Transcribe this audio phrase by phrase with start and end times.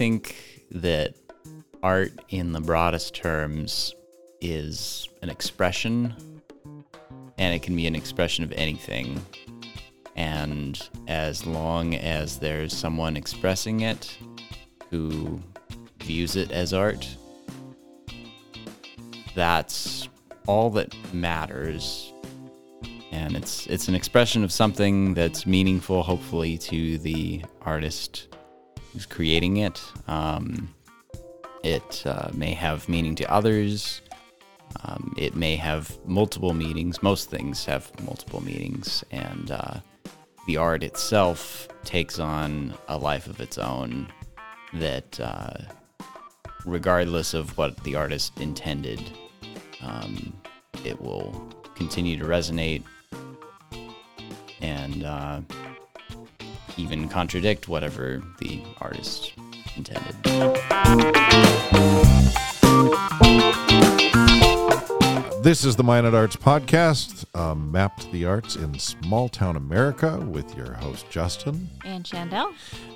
[0.00, 1.14] think that
[1.82, 3.94] art, in the broadest terms,
[4.40, 6.14] is an expression,
[7.36, 9.22] and it can be an expression of anything.
[10.16, 14.16] And as long as there's someone expressing it
[14.88, 15.38] who
[16.02, 17.06] views it as art,
[19.34, 20.08] that's
[20.46, 22.10] all that matters.
[23.12, 28.29] And it's it's an expression of something that's meaningful, hopefully, to the artist
[28.92, 29.80] who's creating it.
[30.06, 30.74] Um,
[31.62, 34.00] it uh, may have meaning to others.
[34.84, 37.02] Um, it may have multiple meanings.
[37.02, 39.80] Most things have multiple meanings, and uh,
[40.46, 44.08] the art itself takes on a life of its own.
[44.72, 45.54] That, uh,
[46.64, 49.02] regardless of what the artist intended,
[49.82, 50.32] um,
[50.84, 52.84] it will continue to resonate
[54.60, 55.40] and uh,
[56.76, 59.32] even contradict whatever the artist
[59.76, 60.14] intended.
[65.42, 70.54] This is the Minot Arts Podcast, um, Mapped the Arts in Small Town America, with
[70.54, 71.70] your host, Justin.
[71.82, 72.52] And Chandell.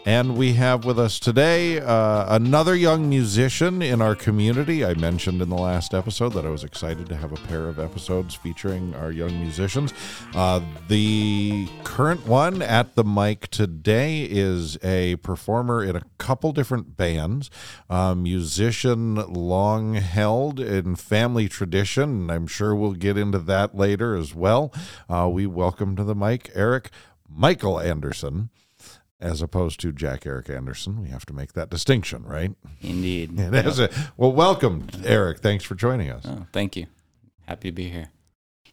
[0.07, 4.85] And we have with us today uh, another young musician in our community.
[4.85, 7.79] I mentioned in the last episode that I was excited to have a pair of
[7.79, 9.95] episodes featuring our young musicians.
[10.35, 16.99] Uh, the current one at the mic today is a performer in a couple different
[16.99, 17.49] bands,
[17.89, 24.35] a musician long held in family tradition, I'm sure we'll get into that later as
[24.35, 24.71] well.
[25.09, 26.91] Uh, we welcome to the mic Erik
[27.27, 28.51] Michael Anderson
[29.25, 31.01] as opposed to Jack Eric Anderson.
[31.01, 32.55] We have to make that distinction, right?
[32.83, 33.41] Indeed.
[33.55, 35.39] It is a, well, welcome, Erik.
[35.39, 36.25] Thanks for joining us.
[36.27, 36.87] Oh, thank you.
[37.47, 38.11] Happy to be here.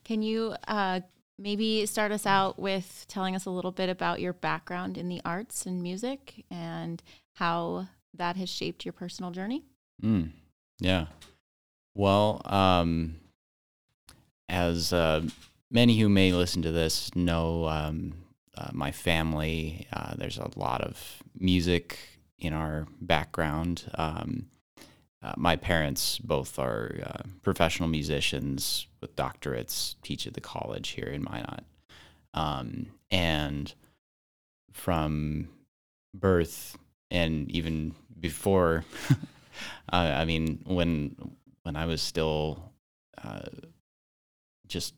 [0.03, 1.01] Can you uh,
[1.39, 5.21] maybe start us out with telling us a little bit about your background in the
[5.23, 7.01] arts and music and
[7.35, 9.63] how that has shaped your personal journey?
[10.03, 10.31] Mm,
[10.79, 11.05] yeah.
[11.95, 13.15] Well, um,
[14.49, 15.21] as uh,
[15.69, 18.13] many who may listen to this know, um,
[18.61, 21.97] uh, my family, uh, there's a lot of music
[22.37, 23.89] in our background.
[23.95, 24.47] Um,
[25.23, 31.07] uh, my parents both are uh, professional musicians with doctorates, teach at the college here
[31.07, 31.63] in Minot.
[32.33, 33.73] Um, and
[34.73, 35.49] from
[36.13, 36.77] birth
[37.09, 38.85] and even before,
[39.89, 41.15] I mean, when
[41.63, 42.71] when I was still
[43.23, 43.41] uh,
[44.67, 44.93] just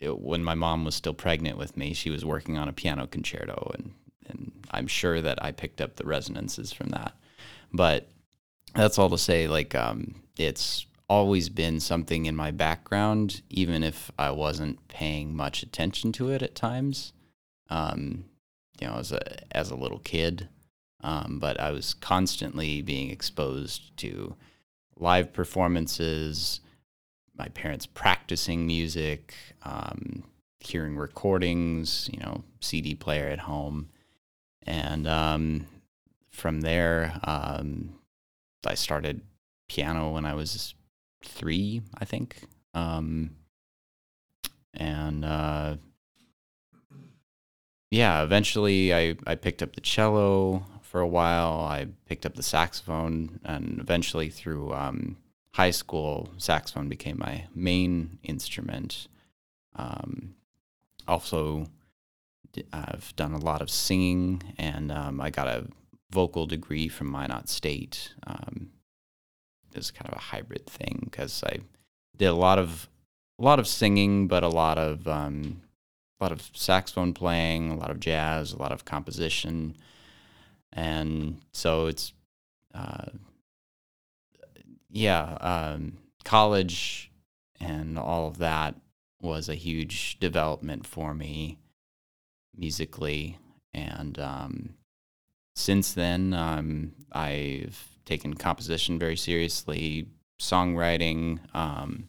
[0.00, 3.06] it, when my mom was still pregnant with me, she was working on a piano
[3.06, 3.92] concerto, and
[4.26, 7.14] and I'm sure that I picked up the resonances from that.
[7.72, 8.08] But
[8.74, 14.10] that's all to say, like um, it's always been something in my background, even if
[14.18, 17.12] I wasn't paying much attention to it at times.
[17.70, 18.24] Um,
[18.80, 20.48] you know, as a as a little kid,
[21.02, 24.36] um, but I was constantly being exposed to
[24.98, 26.60] live performances,
[27.36, 30.24] my parents practicing music, um,
[30.60, 33.88] hearing recordings, you know, CD player at home.
[34.66, 35.66] And um,
[36.30, 37.94] from there, um,
[38.66, 39.20] I started
[39.68, 40.74] piano when I was
[41.22, 42.42] three, I think.
[42.72, 43.36] Um,
[44.72, 45.76] and uh,
[47.90, 51.60] yeah, eventually I, I picked up the cello for a while.
[51.60, 55.16] I picked up the saxophone, and eventually through um,
[55.54, 59.06] high school, saxophone became my main instrument.
[59.76, 60.34] Um,
[61.06, 61.68] also,
[62.72, 65.68] I've done a lot of singing, and um, I got a
[66.10, 68.14] vocal degree from Minot State.
[68.26, 68.70] Um,
[69.74, 71.60] it's kind of a hybrid thing because I
[72.16, 72.88] did a lot of
[73.38, 75.62] a lot of singing, but a lot of um,
[76.20, 79.76] a lot of saxophone playing, a lot of jazz, a lot of composition,
[80.72, 82.12] and so it's
[82.74, 83.06] uh,
[84.94, 87.10] yeah, um, college
[87.60, 88.76] and all of that
[89.20, 91.58] was a huge development for me
[92.56, 93.38] musically.
[93.72, 94.74] And um,
[95.56, 100.06] since then, um, I've taken composition very seriously,
[100.40, 101.40] songwriting.
[101.54, 102.08] Um,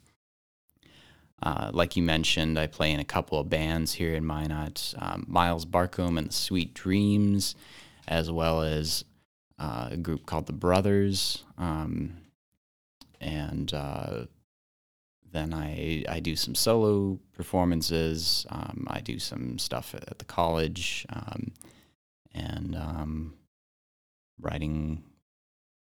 [1.42, 5.26] uh, like you mentioned, I play in a couple of bands here in Minot um,
[5.28, 7.56] Miles Barcombe and the Sweet Dreams,
[8.08, 9.06] as well as
[9.58, 11.44] uh, a group called the Brothers.
[11.58, 12.18] Um,
[13.26, 14.26] and uh,
[15.32, 18.46] then I I do some solo performances.
[18.50, 21.52] Um, I do some stuff at the college, um,
[22.34, 23.34] and um,
[24.40, 25.04] writing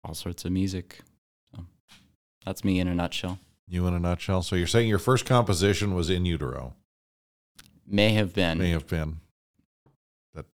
[0.03, 1.01] all sorts of music.
[1.51, 1.65] So
[2.45, 3.39] that's me in a nutshell.
[3.68, 4.41] You in a nutshell.
[4.41, 6.74] So you're saying your first composition was in utero?
[7.85, 8.57] May have been.
[8.57, 9.18] May have been.
[10.33, 10.45] That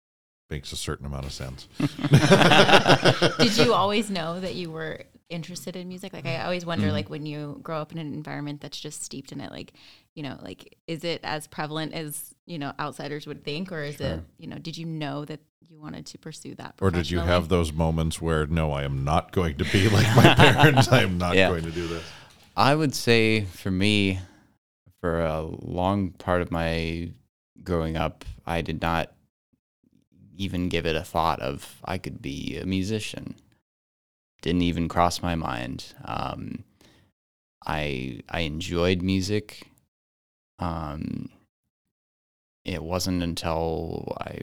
[0.50, 1.68] makes a certain amount of sense.
[3.38, 6.14] Did you always know that you were interested in music?
[6.14, 6.94] Like I always wonder, Mm-hmm.
[6.96, 9.74] like when you grow up in an environment that's just steeped in it, like
[10.16, 14.00] you know, like is it as prevalent as you know outsiders would think, or is
[14.02, 14.58] it you know?
[14.58, 16.76] Did you know that you wanted to pursue that?
[16.82, 20.08] Or did you have those moments where no, I am not going to be like
[20.16, 20.88] my parents.
[20.90, 21.50] I am not Yeah.
[21.50, 22.04] going to do this.
[22.56, 24.20] I would say for me,
[25.02, 27.12] for a long part of my
[27.64, 29.12] growing up, I did not
[30.36, 33.36] even give it a thought of I could be a musician.
[34.44, 35.96] Didn't even cross my mind.
[36.04, 36.66] Um,
[37.66, 39.68] I I enjoyed music.
[40.60, 41.30] Um,
[42.66, 44.42] it wasn't until I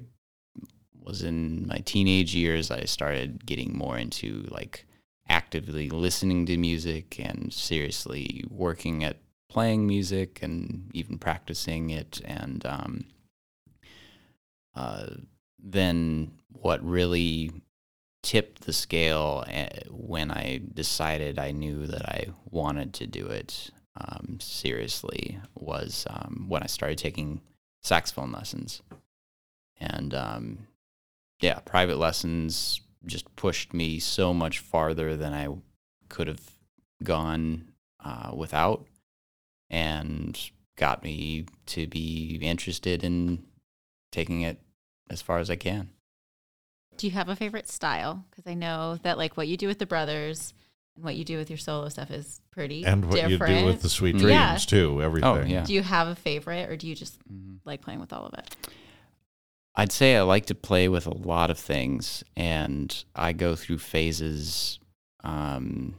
[0.94, 4.87] was in my teenage years I started getting more into like
[5.29, 9.19] actively listening to music and seriously working at
[9.50, 13.05] playing music and even practicing it and um,
[14.75, 15.06] uh,
[15.62, 17.50] then what really
[18.22, 23.70] tipped the scale uh, when I decided I knew that I wanted to do it
[23.96, 27.40] um, seriously was um, when I started taking
[27.82, 28.82] saxophone lessons.
[29.78, 30.67] And um,
[31.40, 35.49] yeah, private lessons just pushed me so much farther than I
[36.08, 36.43] could have
[37.02, 37.73] gone
[38.05, 38.87] uh, without
[39.70, 40.38] and
[40.76, 43.44] got me to be interested in
[44.12, 44.61] taking it
[45.08, 45.90] as far as I can.
[47.00, 48.23] Do you have a favorite style?
[48.31, 50.52] Because I know that like what you do with the brothers
[50.97, 53.55] and what you do with your solo stuff is pretty And what different.
[53.55, 54.58] you do with the sweet dreams Yeah.
[54.58, 55.26] too, everything.
[55.31, 55.64] Oh, yeah.
[55.64, 57.61] do you have a favorite, or do you just Mhm.
[57.64, 58.55] like playing with all of it?
[59.75, 63.79] I'd say I like to play with a lot of things, and I go through
[63.79, 64.79] phases
[65.25, 65.94] um,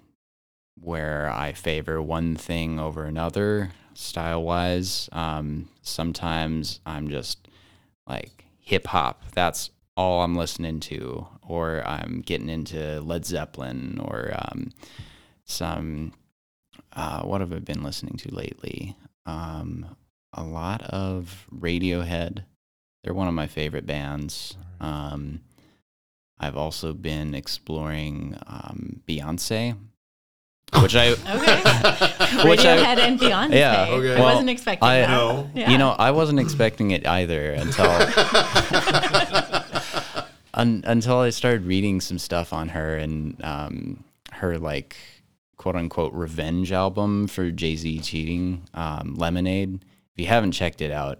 [0.80, 5.10] where I favor one thing over another style wise.
[5.12, 7.48] Um, sometimes I'm just
[8.06, 14.32] like hip hop, that's all I'm listening to, or I'm getting into Led Zeppelin or
[14.36, 14.72] um,
[15.46, 16.14] some.
[16.94, 18.96] Uh, what have I been listening to lately?
[19.26, 19.96] Um,
[20.34, 22.44] a lot of Radiohead.
[23.04, 24.56] They're one of my favorite bands.
[24.80, 25.42] Um,
[26.40, 29.78] I've also been exploring um, Beyonce,
[30.82, 32.50] which I, Okay.
[32.50, 33.54] which I, and Beyonce.
[33.56, 34.16] Yeah, okay.
[34.16, 35.10] I Well, wasn't expecting I- that.
[35.10, 35.50] No.
[35.54, 35.70] Yeah.
[35.72, 37.86] you know, I wasn't expecting it either until
[40.54, 44.04] un, until I started reading some stuff on her and um,
[44.34, 44.96] her like
[45.58, 49.76] quote unquote revenge album for Jay Z cheating, um, Lemonade.
[50.16, 51.20] If you haven't checked it out,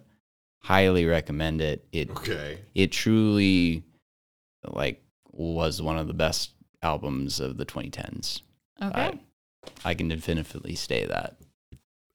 [0.60, 1.86] highly recommend it.
[1.92, 2.60] It Okay.
[2.76, 3.84] it truly
[4.66, 5.02] like
[5.32, 6.52] was one of the best
[6.84, 8.42] albums of the 2010s.
[8.82, 8.92] okay.
[8.94, 9.20] I,
[9.86, 11.36] I can definitively say that.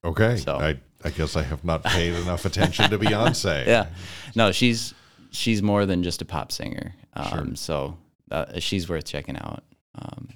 [0.03, 0.37] Okay.
[0.37, 3.65] So- I, I guess I have not paid enough attention to Beyonce.
[3.65, 3.87] Yeah.
[4.35, 4.93] No, she's
[5.31, 6.93] she's more than just a pop singer.
[7.17, 7.55] Um, Sure.
[7.55, 7.97] So
[8.31, 9.63] uh, she's worth checking out.
[9.95, 10.29] Um,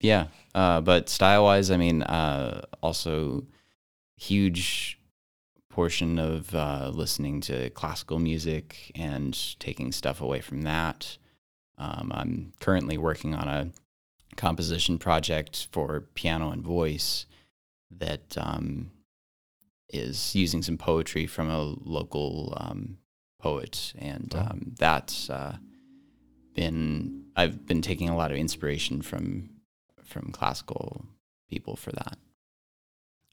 [0.00, 3.44] yeah, uh, but style wise, I mean, uh, also
[4.16, 4.98] huge
[5.68, 11.18] portion of uh, listening to classical music and taking stuff away from that.
[11.78, 13.70] Um, I'm currently working on a
[14.36, 17.26] composition project for piano and voice
[17.90, 18.90] that um,
[19.88, 22.98] is using some poetry from a local um,
[23.40, 24.40] poet, and Oh.
[24.40, 25.56] um, that's uh,
[26.54, 29.50] been I've been taking a lot of inspiration from
[30.04, 31.04] from classical
[31.48, 32.18] people for that.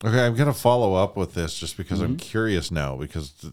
[0.04, 2.20] Okay, I'm gonna follow up with this just because I'm Mhm.
[2.20, 3.52] curious now because th-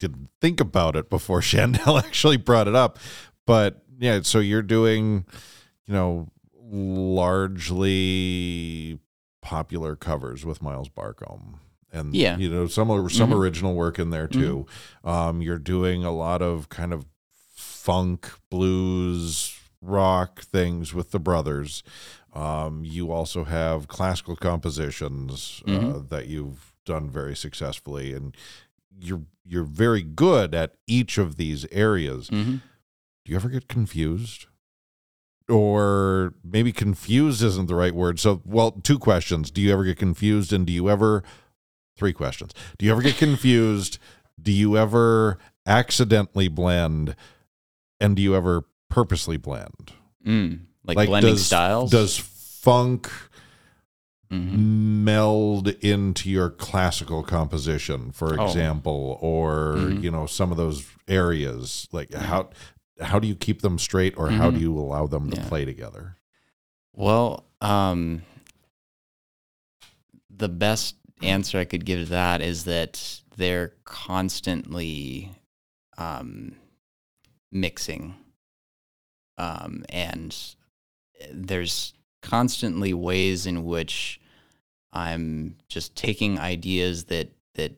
[0.00, 2.98] didn't think about it before Chandell actually brought it up.
[3.46, 5.24] But yeah, so you're doing,
[5.86, 6.28] you know,
[7.74, 8.98] largely
[9.42, 11.60] popular covers with Miles Barcombe.
[11.94, 12.36] And Yeah.
[12.36, 13.36] you know, some some Mhm.
[13.36, 14.66] original work in there too.
[15.04, 17.06] Um, you're doing a lot of kind of
[17.54, 21.82] funk, blues, rock things with the brothers.
[22.32, 26.08] Um, you also have classical compositions uh, Mhm.
[26.08, 28.36] that you've done very successfully, and
[28.98, 32.30] you're you're very good at each of these areas.
[32.30, 32.56] Mm-hmm.
[33.24, 34.46] Do you ever get confused?
[35.48, 38.18] Or maybe confused isn't the right word.
[38.18, 39.50] So, well, two questions.
[39.50, 40.54] Do you ever get confused?
[40.54, 41.22] And do you ever,
[41.96, 42.52] three questions.
[42.78, 43.98] Do you ever get confused?
[44.42, 47.14] do you ever accidentally blend?
[48.00, 49.92] And do you ever purposely blend?
[50.26, 50.62] Mm.
[50.84, 51.90] Like, blending does, styles.
[51.92, 53.08] Does funk
[54.30, 54.56] Mhm.
[55.04, 58.44] meld into your classical composition, for Oh.
[58.44, 60.02] example, or Mhm.
[60.02, 61.86] you know some of those areas?
[61.92, 62.50] Like how
[63.00, 64.60] how do you keep them straight, or how do Mhm.
[64.62, 65.48] you allow them to Yeah.
[65.48, 66.16] play together?
[66.92, 68.22] Well, um,
[70.30, 75.32] the best answer I could give to that is that they're constantly
[75.98, 76.56] um,
[77.50, 78.14] mixing.
[79.38, 80.36] Um, and
[81.32, 84.20] there's constantly ways in which
[84.92, 87.72] I'm just taking ideas that that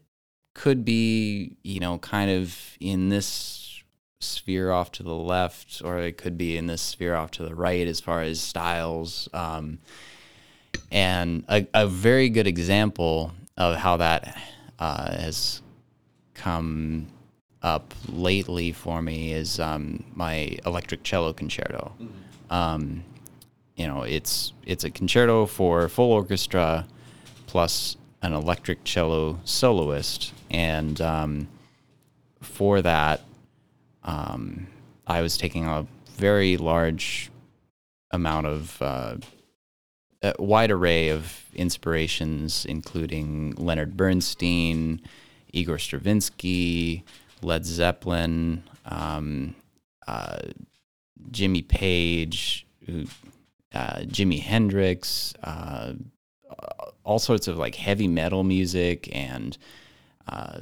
[0.55, 3.83] could be, you know, kind of in this
[4.21, 7.55] sphere off to the left, or it could be in this sphere off to the
[7.55, 9.29] right as far as styles.
[9.33, 9.79] Um,
[10.90, 14.40] and a, a very good example of how that
[14.78, 15.62] uh, has
[16.35, 17.06] come
[17.62, 21.92] up lately for me is um, my electric cello concerto.
[22.50, 23.02] Um,
[23.75, 26.87] you know, it's it's a concerto for full orchestra
[27.47, 31.49] plus an electric cello soloist, and um,
[32.40, 33.23] for that,
[34.04, 34.66] um,
[35.06, 37.30] I was taking a very large
[38.11, 39.16] amount of uh,
[40.26, 45.00] a wide array of inspirations, including Leonard Bernstein,
[45.52, 47.04] Igor Stravinsky,
[47.42, 49.54] Led Zeppelin, um,
[50.06, 50.38] uh,
[51.30, 52.66] Jimmy Page,
[53.75, 55.95] uh, Jimi Hendrix, uh,
[57.04, 59.56] all sorts of like heavy metal music, and
[60.28, 60.61] uh,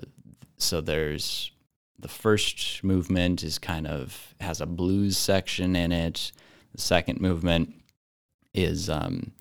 [0.59, 1.50] so there's
[1.99, 6.33] the first movement is kind of has a blues section in it.
[6.75, 7.73] The second movement
[8.52, 9.33] is um,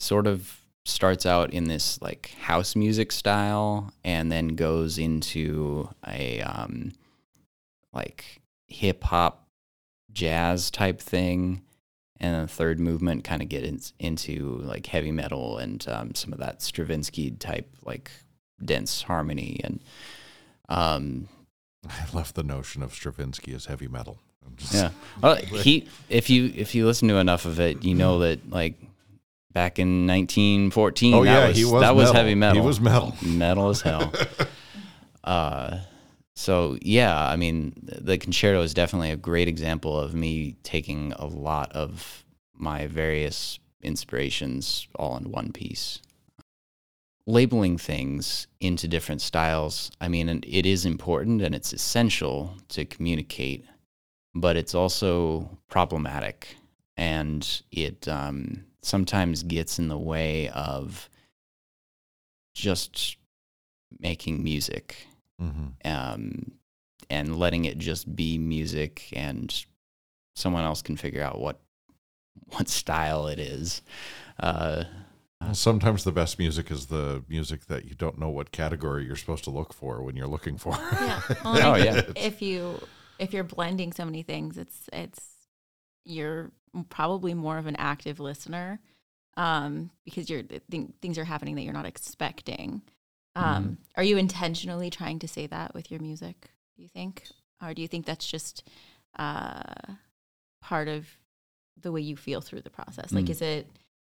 [0.00, 6.40] sort of starts out in this like house music style and then goes into a
[6.40, 6.92] um,
[7.92, 9.46] like hip hop
[10.12, 11.62] jazz type thing.
[12.22, 16.38] And the third movement kind of gets into like heavy metal and um, some of
[16.40, 18.10] that Stravinsky type like
[18.62, 19.80] dense harmony and
[20.68, 21.28] um,
[21.88, 24.18] I left the notion of Stravinsky as heavy metal.
[24.70, 24.90] Yeah.
[25.22, 28.74] Well, he if you if you listen to enough of it you know that like
[29.52, 32.80] back in 1914 Oh that yeah, was, he was that was heavy metal He was
[32.80, 33.14] metal.
[33.22, 34.12] metal as hell.
[35.24, 35.78] uh,
[36.34, 41.26] so yeah, I mean, the concerto is definitely a great example of me taking a
[41.26, 46.00] lot of my various inspirations all in one piece.
[47.26, 53.66] Labeling things into different styles, I mean, it is important and it's essential to communicate,
[54.34, 56.56] but it's also problematic
[56.96, 61.08] and it um, sometimes gets in the way of
[62.54, 63.16] just
[63.98, 65.06] making music
[65.40, 65.72] Mhm.
[65.84, 66.52] um,
[67.08, 69.64] and letting it just be music and
[70.36, 71.60] someone else can figure out what
[72.50, 73.82] what style it is
[74.38, 74.84] uh,
[75.40, 79.16] Well, Sometimes the best music is the music that you don't know what category you're
[79.16, 80.72] supposed to look for when you're looking for.
[80.72, 81.22] Yeah.
[81.44, 82.02] Well, Oh, yeah.
[82.16, 82.80] If you
[83.18, 85.20] if you're blending so many things, it's it's
[86.04, 86.50] you're
[86.88, 88.80] probably more of an active listener
[89.36, 90.62] um, because you're th-
[91.00, 92.82] things are happening that you're not expecting.
[93.36, 96.50] Um, Are you intentionally trying to say that with your music?
[96.76, 97.24] Do you think,
[97.62, 98.68] or do you think that's just
[99.18, 99.62] uh,
[100.60, 101.06] part of
[101.80, 103.12] the way you feel through the process?
[103.12, 103.30] Like, Mm.
[103.30, 103.66] is it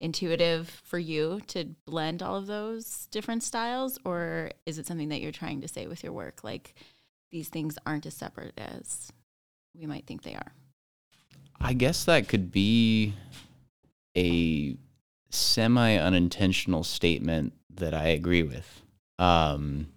[0.01, 5.21] intuitive for you to blend all of those different styles, or is it something that
[5.21, 6.43] you're trying to say with your work?
[6.43, 6.75] Like,
[7.31, 9.11] these things aren't as separate as
[9.73, 10.53] we might think they are.
[11.59, 13.13] I guess that could be
[14.15, 14.77] a
[15.29, 18.81] semi unintentional statement that I agree with.
[19.19, 19.87] Um,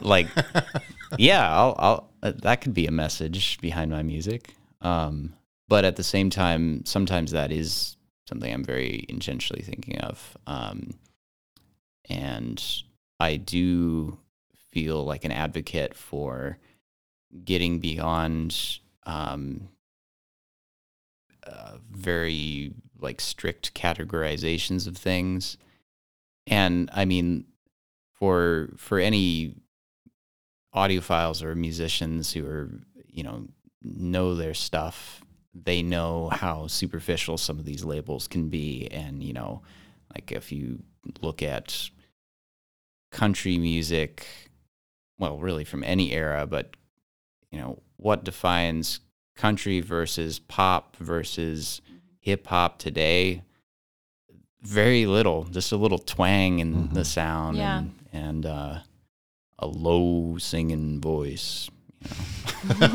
[0.00, 0.28] like,
[1.18, 4.54] yeah, I'll, I'll, uh, that could be a message behind my music.
[4.80, 5.34] Um,
[5.68, 7.96] but at the same time, sometimes that is
[8.26, 10.36] something I'm very intentionally thinking of.
[10.46, 10.90] Um,
[12.08, 12.62] and
[13.20, 14.18] I do
[14.70, 16.58] feel like an advocate for
[17.44, 19.68] getting beyond um,
[21.90, 25.56] very like strict categorizations of things.
[26.46, 27.44] And i mean
[28.14, 29.54] for for any
[30.74, 32.70] audiophiles or musicians who are
[33.06, 33.46] you know
[33.82, 35.22] know their stuff
[35.54, 38.88] they know how superficial some of these labels can be.
[38.90, 39.62] And you know
[40.14, 40.82] like if you
[41.20, 41.90] look at
[43.10, 44.26] country music
[45.18, 46.76] well really from any era but
[47.50, 49.00] you know what defines
[49.38, 51.80] country versus pop versus
[52.20, 53.40] hip hop today
[54.62, 57.06] very little just a little twang in the Mhm.
[57.06, 57.78] sound Yeah.
[57.78, 58.78] and, and uh,
[59.60, 61.70] a low singing voice
[62.68, 62.86] you know?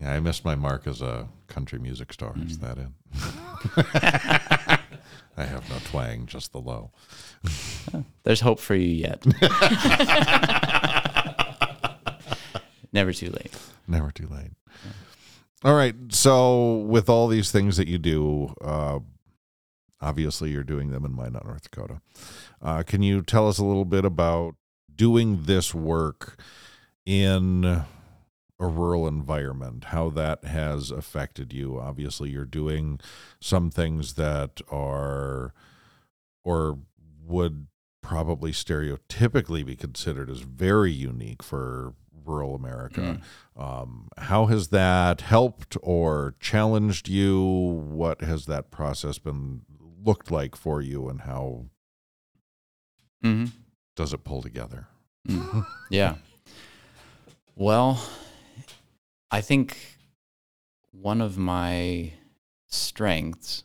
[0.00, 2.34] yeah, I missed my mark as a country music star.
[2.46, 2.60] Is Mhm.
[2.60, 2.88] that it?
[5.36, 6.92] I have no twang, just the low.
[8.24, 9.24] there's hope for you yet
[12.92, 13.52] never too late
[13.88, 14.52] Never too late.
[15.64, 15.94] All right.
[16.10, 19.00] So, with all these things that you do, uh,
[20.00, 22.00] obviously you're doing them in Minot, North Dakota.
[22.60, 24.54] Uh, can you tell us a little bit about
[24.94, 26.40] doing this work
[27.04, 27.64] in
[28.62, 31.80] a rural environment, how that has affected you.
[31.80, 33.00] Obviously, you're doing
[33.40, 35.52] some things that are
[36.44, 36.78] or
[37.24, 37.66] would
[38.02, 41.94] probably stereotypically be considered as very unique for
[42.24, 43.20] rural America.
[43.56, 47.42] Um, how has that helped or challenged you?
[47.42, 49.62] What has that process been
[50.04, 51.66] looked like for you, and how
[53.22, 53.46] hmm
[53.94, 54.88] does it pull together?
[55.28, 55.66] Mm.
[55.90, 56.14] yeah.
[57.54, 58.02] Well,
[59.30, 59.76] I think
[60.90, 62.12] one of my
[62.68, 63.64] strengths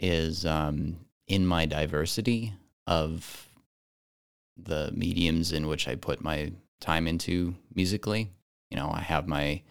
[0.00, 2.54] is um, in my diversity
[2.86, 3.48] of
[4.56, 8.30] the mediums in which I put my time into musically.
[8.70, 9.62] You know, I have my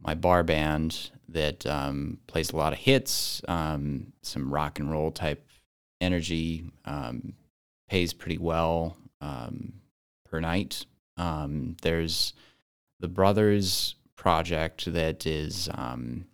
[0.00, 5.10] my bar band that um, plays a lot of hits, um, some rock and roll
[5.10, 5.44] type
[6.00, 7.34] energy, um,
[7.88, 9.72] pays pretty well um,
[10.30, 10.86] per night.
[11.16, 12.32] Um, there's
[13.00, 16.26] the Brothers project that is, um,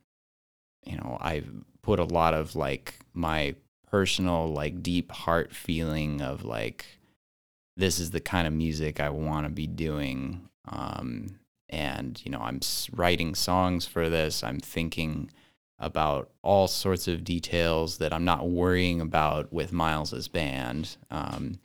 [0.85, 1.49] you know, I've
[1.83, 3.55] put a lot of like my
[3.91, 6.87] personal, like deep heart feeling of like,
[7.77, 10.49] this is the kind of music I want to be doing.
[10.69, 11.39] Um,
[11.69, 12.61] and, you know, I'm
[12.93, 14.45] writing songs for this.
[14.45, 15.31] I'm thinking
[15.79, 20.97] about all sorts of details that I'm not worrying about with Miles's band.
[21.11, 21.59] Um,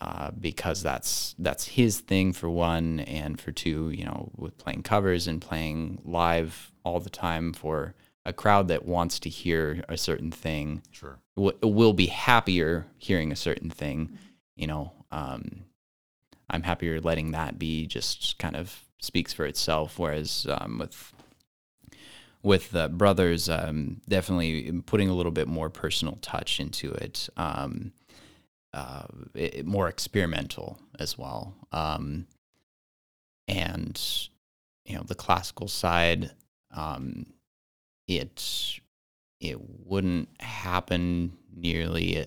[0.00, 4.82] uh, because that's that's his thing for one, and for two, you know, with playing
[4.82, 7.94] covers and playing live all the time for
[8.26, 11.18] a crowd that wants to hear a certain thing, Sure.
[11.36, 14.18] w- will be happier hearing a certain thing.
[14.56, 15.64] You know, um,
[16.50, 19.98] I'm happier letting that be just kind of speaks for itself.
[19.98, 21.12] Whereas um, with
[22.42, 27.28] with the brothers, um, definitely putting a little bit more personal touch into it.
[27.36, 27.92] Um,
[28.74, 31.54] uh, it, more experimental as well.
[31.72, 32.26] Um,
[33.46, 34.00] and
[34.84, 36.32] you know, the classical side,
[36.72, 37.26] um,
[38.06, 38.80] it
[39.40, 42.26] it wouldn't happen nearly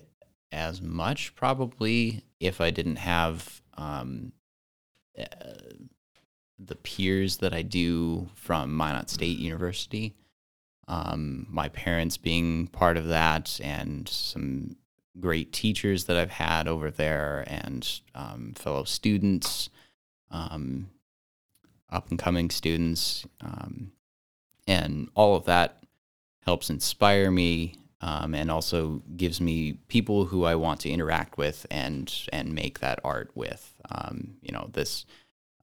[0.52, 4.32] as much probably if I didn't have um,
[5.18, 5.24] uh,
[6.58, 10.14] the peers that I do from Minot State University.
[10.88, 14.76] Um, my parents being part of that, and some
[15.20, 19.68] great teachers that I've had over there, and um, fellow students,
[20.30, 20.88] um,
[21.90, 23.92] up and coming students, um,
[24.66, 25.82] and all of that
[26.44, 31.66] helps inspire me, um, and also gives me people who I want to interact with
[31.70, 33.74] and and make that art with.
[33.90, 35.04] Um, you know this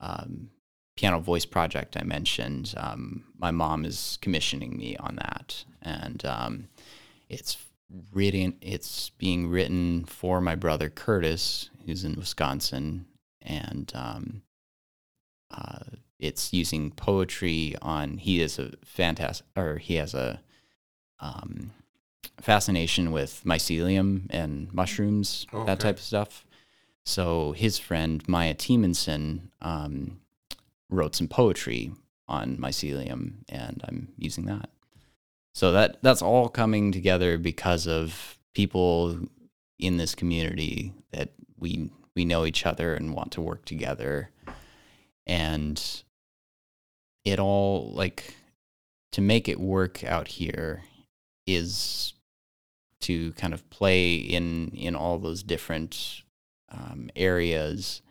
[0.02, 0.50] um,
[0.96, 2.74] piano voice project I mentioned.
[2.78, 6.68] Um, my mom is commissioning me on that, and um,
[7.30, 7.58] it's
[8.12, 8.58] written.
[8.62, 13.06] It's being written for my brother Curtis, who's in Wisconsin,
[13.42, 14.42] and um,
[15.52, 15.86] uh,
[16.20, 18.18] it's using poetry on.
[18.18, 20.42] He is a fantastic, or he has a
[22.42, 25.66] fascination with mycelium and mushrooms, Okay.
[25.66, 26.46] that type of stuff.
[27.06, 30.20] So his friend Maya Tiemanson um,
[30.90, 31.92] wrote some poetry
[32.28, 34.70] on mycelium, and I'm using that.
[35.54, 39.20] So that that's all coming together because of people
[39.80, 44.32] in this community that we we know each other and want to work together,
[45.28, 45.82] and
[47.24, 48.36] it all like
[49.12, 50.84] to make it work out here
[51.48, 52.14] is
[53.06, 56.24] to kind of play in in all those different
[56.70, 58.02] um, areas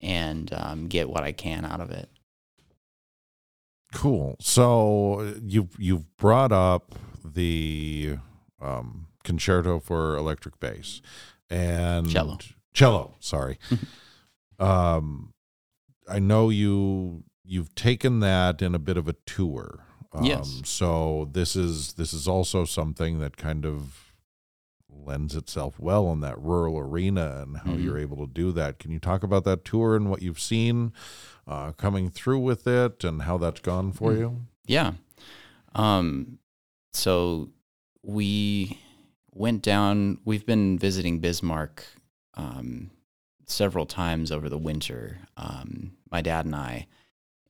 [0.00, 2.08] and um, get what I can out of it.
[3.92, 4.36] Cool.
[4.40, 8.18] So you've you've brought up the
[8.60, 11.00] um, concerto for electric bass
[11.50, 12.38] and Cello.
[12.74, 13.16] Cello.
[13.18, 13.58] Sorry.
[14.58, 15.32] um,
[16.08, 19.80] I know you you've taken that in a bit of a tour.
[20.12, 20.60] Um, Yes.
[20.64, 24.07] So this is this is also something that kind of
[25.04, 27.82] lends itself well in that rural arena and how Mhm.
[27.84, 28.78] you're able to do that.
[28.78, 30.92] Can you talk about that tour and what you've seen
[31.46, 34.18] uh, coming through with it and how that's gone for Mm.
[34.18, 34.40] you?
[34.66, 34.92] Yeah.
[35.74, 36.38] Um,
[36.92, 37.50] so
[38.02, 38.78] we
[39.34, 41.84] went down, we've been visiting Bismarck
[42.34, 42.90] um,
[43.46, 46.86] several times over the winter, um, my dad and I.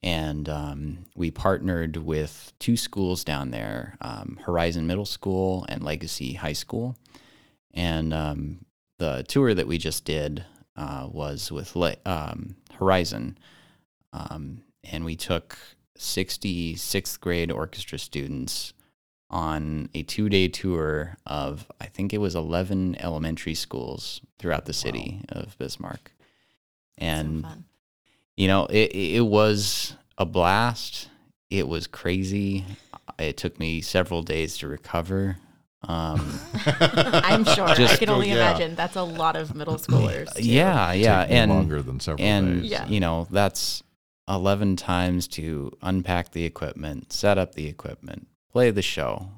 [0.02, 6.34] And um, we partnered with two schools down there um, Horizon Middle School and Legacy
[6.34, 6.96] High School.
[7.78, 8.64] And um,
[8.98, 10.44] the tour that we just did
[10.76, 13.38] uh, was with um, Horizon.
[14.12, 15.56] Um, and we took
[15.96, 18.72] 60 sixth grade orchestra students
[19.30, 24.72] on a two day tour of, I think it was 11 elementary schools throughout the
[24.72, 26.12] city of Bismarck.
[26.96, 27.50] And so
[28.38, 31.08] you know, it it was a blast.
[31.50, 32.64] It was crazy.
[33.18, 35.38] It took me several days to recover.
[35.82, 37.68] Um, I'm sure.
[37.68, 38.34] I can only yeah.
[38.34, 38.74] imagine.
[38.74, 40.34] That's a lot of middle schoolers.
[40.34, 40.42] too.
[40.42, 42.70] yeah, yeah, Take and longer than several and days.
[42.70, 42.86] Yeah.
[42.88, 43.82] you know that's
[44.28, 49.28] 11 times to unpack the equipment set up the equipment play the show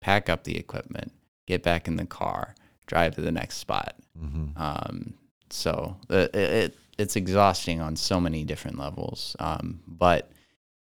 [0.00, 1.12] pack up the equipment
[1.46, 2.54] get back in the car
[2.86, 5.14] drive to the next spot hmm um,
[5.48, 10.30] so it, it it's exhausting on so many different levels um, but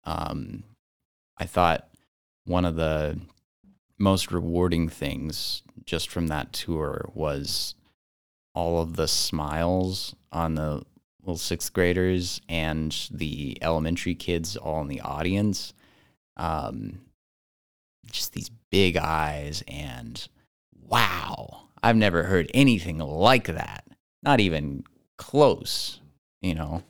[0.05, 0.63] um,
[1.39, 1.89] i thought
[2.45, 3.19] one of the
[3.99, 7.75] most rewarding things just from that tour was
[8.55, 10.83] all of the smiles on the
[11.23, 15.73] little sixth graders and the elementary kids all in the audience.
[16.37, 17.01] Um,
[18.11, 20.29] just these big eyes and
[20.87, 23.85] wow i've never heard anything like that.
[24.23, 24.85] Not even
[25.19, 26.01] close
[26.41, 26.83] you know?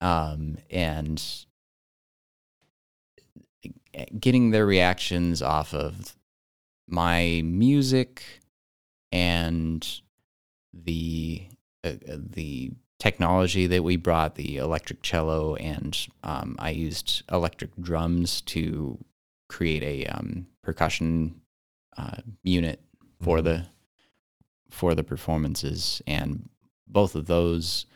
[0.00, 1.22] Um, and
[4.18, 6.15] getting their reactions off of
[6.88, 8.22] my music
[9.12, 10.00] and
[10.72, 11.46] the
[11.84, 17.70] uh, uh, the technology that we brought the electric cello and um, I used electric
[17.80, 18.98] drums to
[19.48, 21.40] create a um, percussion
[21.96, 22.80] uh, unit
[23.20, 23.44] for Mhm.
[23.44, 23.66] the
[24.70, 26.48] for the performances and
[26.86, 27.86] both of those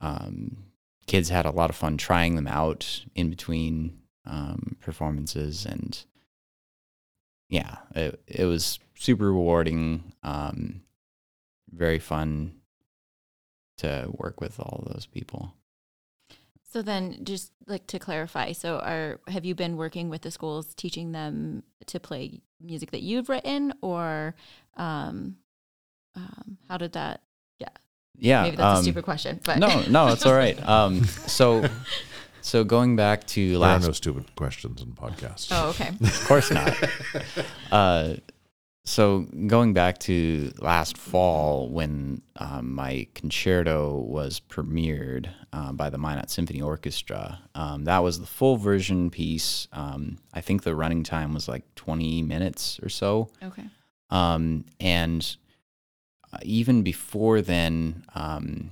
[0.00, 0.64] um,
[1.06, 6.04] kids had a lot of fun trying them out in between um, performances and
[7.54, 10.82] yeah it, it was super rewarding um,
[11.70, 12.52] very fun
[13.76, 15.52] to work with all those people
[16.74, 20.74] So then, just like to clarify, so are have you been working with the schools,
[20.74, 24.34] teaching them to play music that you've written, or
[24.76, 25.36] um,
[26.16, 27.20] um, how did that?
[27.60, 27.68] yeah
[28.18, 28.42] yeah.
[28.42, 31.62] Maybe that's a um, stupid question, but no no it's all right um, so
[32.44, 35.48] so going back to There are last no stupid questions in podcasts.
[35.50, 35.88] oh, okay.
[36.00, 36.76] Of course not.
[37.72, 38.14] uh,
[38.84, 45.96] so going back to last fall when um, my concerto was premiered uh, by the
[45.96, 49.66] Minot Symphony Orchestra, um, that was the full version piece.
[49.72, 53.30] Um, I think the running time was like 20 minutes or so.
[53.42, 53.64] Okay.
[54.10, 55.34] Um, and
[56.30, 58.70] uh, even before then, um,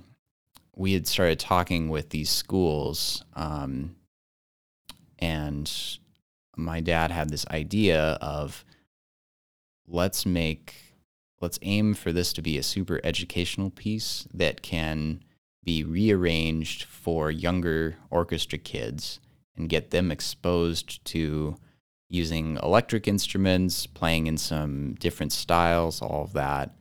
[0.74, 3.96] we had started talking with these schools, um,
[5.18, 5.70] and
[6.56, 8.64] my dad had this idea of
[9.86, 10.74] let's make,
[11.40, 15.22] let's aim for this to be a super educational piece that can
[15.64, 19.20] be rearranged for younger orchestra kids
[19.56, 21.56] and get them exposed to
[22.08, 26.74] using electric instruments, playing in some different styles, all of that.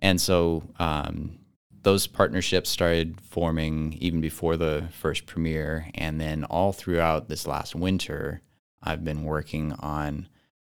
[0.00, 1.38] And so um,
[1.82, 5.86] those partnerships started forming even before the first premiere.
[5.94, 8.42] And then all throughout this last winter,
[8.82, 10.28] I've been working on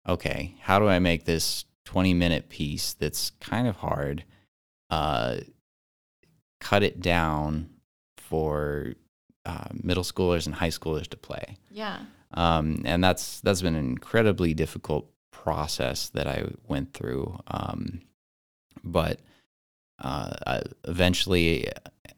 [0.09, 4.25] okay, how do I make this 20 minute piece that's kind of hard,
[4.91, 5.37] uh,
[6.61, 7.69] cut it down
[8.17, 8.95] for
[9.45, 12.01] uh, middle schoolers and high schoolers to play Yeah.
[12.33, 17.39] um, and that's that's been an incredibly difficult process that I went through.
[17.47, 18.01] Um,
[18.85, 19.21] but
[20.01, 21.69] uh, eventually,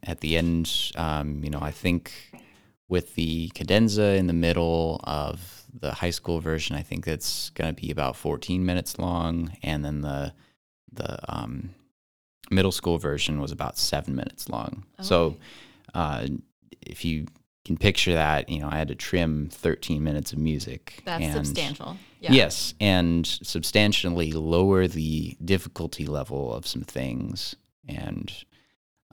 [0.03, 2.13] at the end, um, you know, I think
[2.89, 7.75] with the cadenza in the middle of the high school version, I think it's going
[7.75, 10.33] to be about 14 minutes long, and then the
[10.93, 11.71] the um,
[12.51, 14.85] middle school version was about seven minutes long.
[15.01, 15.37] So
[15.95, 16.27] uh,
[16.83, 17.27] if you
[17.65, 21.03] can picture that, you know, I had to trim 13 minutes of music.
[21.05, 21.97] That's and- substantial.
[22.21, 22.33] Yeah.
[22.33, 27.57] Yes, and substantially lower the difficulty level of some things.
[27.91, 28.33] And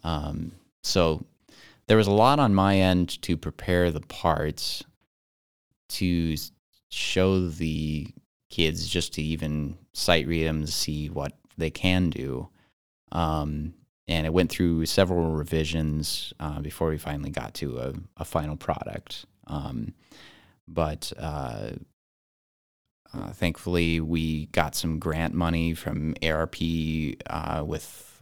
[0.03, 0.51] um,
[0.83, 1.25] so
[1.87, 4.83] there was a lot on my end to prepare the parts
[5.89, 6.35] to
[6.89, 8.07] show the
[8.49, 12.49] kids just to even sight read them to see what they can do.
[13.11, 13.73] Um,
[14.07, 18.55] and it went through several revisions uh, before we finally got to a, a final
[18.55, 19.25] product.
[19.47, 19.93] Um,
[20.67, 21.71] but uh,
[23.13, 26.55] uh, thankfully, we got some grant money from ARP
[27.29, 27.63] uh,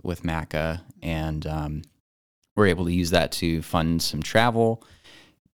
[0.04, 1.82] with MACA, and um,
[2.56, 4.84] we're able to use that to fund some travel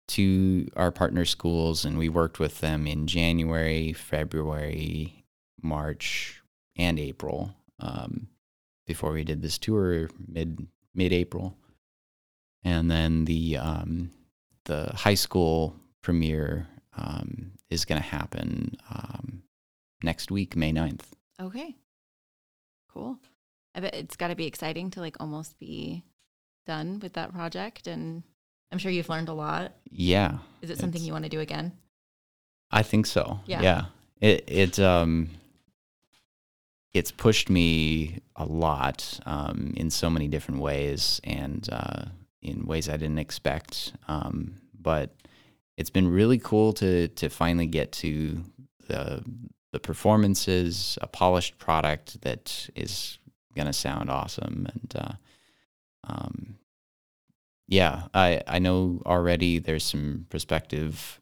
[0.09, 1.85] to our partner schools.
[1.85, 5.25] And we worked with them in January, February,
[5.61, 6.41] March,
[6.75, 8.27] and April um,
[8.85, 11.55] before we did this tour mid mid April,
[12.63, 14.11] and then the um,
[14.65, 19.43] the high school premiere um, is going to happen um,
[20.03, 21.01] next week, May 9th.
[21.41, 21.75] Okay.
[22.91, 23.17] Cool.
[23.75, 26.03] I bet it's got to be exciting to like almost be
[26.65, 28.23] done with that project and
[28.71, 29.73] I'm sure you've learned a lot.
[29.89, 31.73] yeah, Is it something you want to do again?
[32.71, 33.39] I think so.
[33.45, 33.61] Yeah.
[33.61, 33.85] Yeah.
[34.21, 35.29] It it um
[36.93, 42.05] it's pushed me a lot um, in so many different ways and uh,
[42.41, 43.93] in ways I didn't expect.
[44.07, 45.13] Um, but
[45.77, 48.43] it's been really cool to to finally get to
[48.87, 49.23] the
[49.71, 53.18] the performances, a polished product that is
[53.59, 55.13] gonna sound awesome and uh,
[56.05, 56.55] um,
[57.67, 61.19] yeah, I I know already there's some prospective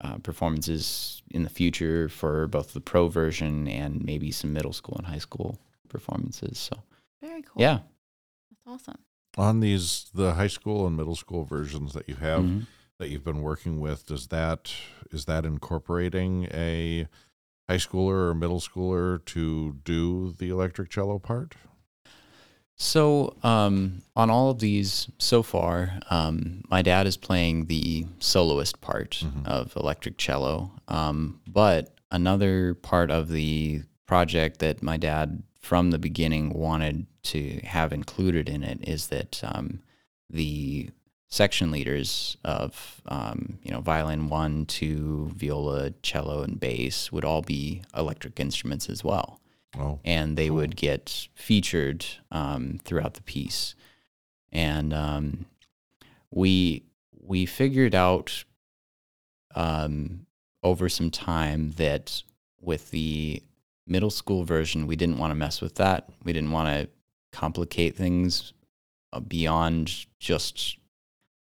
[0.00, 4.96] uh, performances in the future for both the pro version and maybe some middle school
[4.98, 6.58] and high school performances.
[6.58, 6.76] So
[7.22, 7.60] Very cool.
[7.62, 7.78] yeah,
[8.50, 8.98] That's awesome.
[9.36, 12.66] On these the high school and middle school versions that you have Mhm.
[12.98, 14.72] that you've been working with, does that
[15.10, 17.08] is that incorporating a
[17.68, 21.54] high schooler or middle schooler to do the electric cello part?
[22.76, 28.80] So um, on all of these so far, um, my dad is playing the soloist
[28.80, 29.46] part Mhm.
[29.46, 30.72] of electric cello.
[30.88, 37.60] Um, but another part of the project that my dad from the beginning wanted to
[37.64, 39.80] have included in it is that um,
[40.28, 40.90] the
[41.34, 47.42] section leaders of um, you know violin one, two, viola, cello, and bass would all
[47.42, 49.40] be electric instruments as well
[49.76, 50.56] Oh, and they Cool.
[50.58, 53.74] would get featured um, throughout the piece.
[54.52, 55.46] And um,
[56.30, 56.84] we
[57.20, 58.44] we figured out
[59.56, 60.26] um,
[60.62, 62.22] over some time that
[62.60, 63.42] with the
[63.86, 66.08] middle school version, we didn't want to mess with that.
[66.22, 66.88] We didn't want to
[67.38, 68.52] complicate things
[69.12, 70.78] uh, beyond just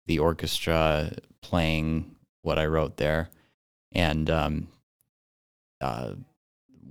[0.09, 3.29] the orchestra playing what I wrote there.
[3.91, 4.67] And um,
[5.79, 6.13] uh,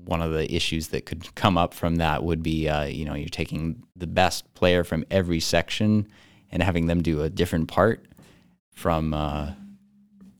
[0.04, 3.14] one of the issues that could come up from that would be, uh, you know,
[3.14, 6.06] you're taking the best player from every section
[6.52, 8.06] and having them do a different part
[8.72, 9.50] from uh,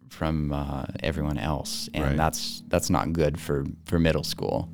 [0.09, 2.17] from uh, everyone else, and Right.
[2.17, 4.69] that's that's not good for for middle school.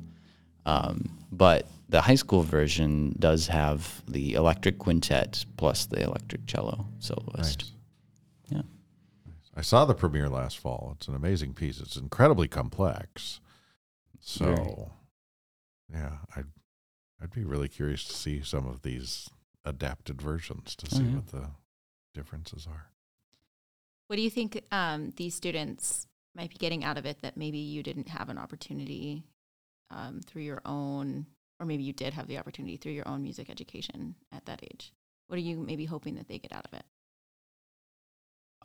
[0.67, 6.85] Um, but the high school version does have the electric quintet plus the electric cello
[6.99, 7.74] soloist.
[8.49, 8.61] Yeah.
[9.55, 10.93] I saw the premiere last fall.
[10.97, 11.79] It's an amazing piece.
[11.79, 13.39] It's incredibly complex.
[14.19, 14.91] So,
[15.91, 16.47] yeah, I'd
[17.21, 19.29] I'd be really curious to see some of these
[19.63, 21.15] adapted versions to see yeah.
[21.15, 21.49] what the
[22.13, 22.87] differences are.
[24.07, 27.57] What do you think um, these students might be getting out of it that maybe
[27.57, 29.23] you didn't have an opportunity
[29.89, 31.25] um, through your own,
[31.59, 34.91] or maybe you did have the opportunity through your own music education at that age?
[35.27, 36.83] What are you maybe hoping that they get out of it?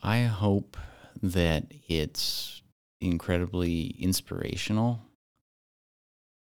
[0.02, 0.76] I hope
[1.22, 2.62] that it's
[3.00, 5.00] incredibly inspirational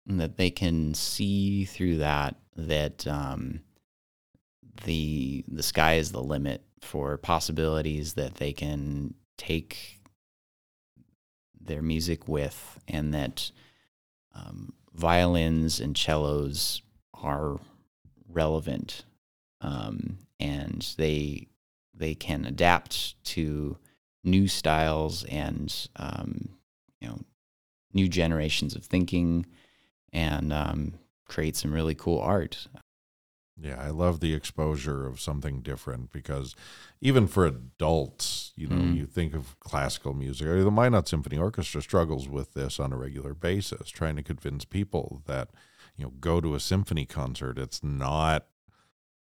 [0.09, 3.61] and that they can see through that that um,
[4.85, 10.01] the the sky is the limit for possibilities that they can take
[11.61, 13.51] their music with and that
[14.35, 16.83] um, violins and cellos
[17.15, 17.59] are
[18.29, 19.05] relevant
[19.61, 21.49] um, and they
[21.94, 23.76] they can adapt to
[24.24, 26.50] new styles and um,
[27.00, 27.18] you know
[27.92, 29.46] new generations of thinking
[30.12, 30.94] and um,
[31.26, 32.68] create some really cool art.
[33.62, 36.55] Yeah, I love the exposure of something different because
[37.03, 38.96] even for adults, you know, Mm.
[38.96, 40.46] you think of classical music.
[40.46, 44.64] Or the Minot Symphony Orchestra struggles with this on a regular basis, trying to convince
[44.64, 45.50] people that,
[45.94, 47.59] you know, go to a symphony concert.
[47.59, 48.46] It's not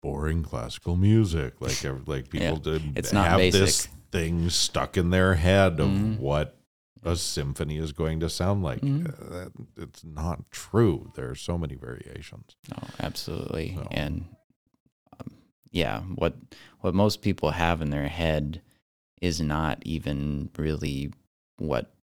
[0.05, 3.59] boring classical music like like people Yeah, did it's not have basic.
[3.61, 6.19] this thing stuck in their head of Mhm.
[6.19, 6.59] what
[7.01, 8.81] a symphony is going to sound like.
[8.81, 9.07] Mhm.
[9.07, 11.11] Uh, that, it's not true.
[11.15, 12.55] There are so many variations.
[12.71, 13.73] Oh, absolutely.
[13.75, 14.25] So- And
[15.19, 15.27] um,
[15.71, 16.35] yeah, what
[16.81, 18.61] what most people have in their head
[19.21, 21.11] is not even really
[21.57, 21.95] what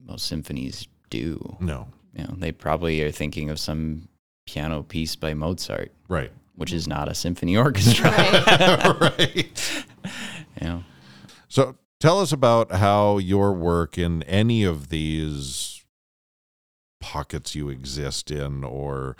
[0.00, 1.56] most symphonies do.
[1.60, 4.08] No, You know, they probably are thinking of some
[4.46, 6.32] piano piece by Mozart, right.
[6.60, 8.10] Which is not a symphony orchestra.
[9.00, 9.84] right.
[10.60, 10.84] You know,
[11.48, 15.82] So tell us about how your work in any of these
[17.00, 19.16] pockets you exist in or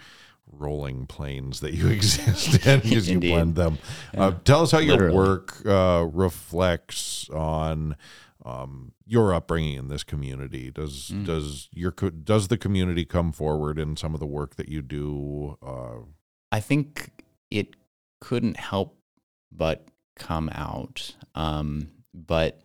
[0.52, 3.78] rolling planes that you exist in because you blend them.
[4.12, 4.20] Yeah.
[4.24, 7.96] Uh, tell us how your work uh, reflects on
[8.44, 10.70] um, your upbringing in this community.
[10.70, 11.24] Does Mm.
[11.24, 15.56] does your does the community come forward in some of the work that you do?
[15.62, 16.04] Uh,
[16.52, 17.19] I think
[17.50, 17.74] it
[18.20, 18.96] couldn't help
[19.52, 19.86] but
[20.16, 21.14] come out.
[21.34, 22.60] Um, but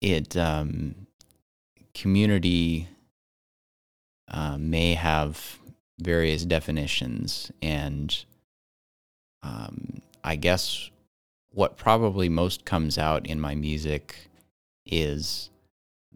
[0.00, 1.06] it um,
[1.94, 2.88] community
[4.28, 5.58] uh, may have
[5.98, 8.24] various definitions, and
[9.42, 10.90] um, I guess
[11.50, 14.28] what probably most comes out in my music
[14.86, 15.50] is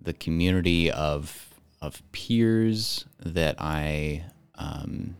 [0.00, 1.50] the community of
[1.80, 4.24] of peers that I
[4.54, 5.16] um,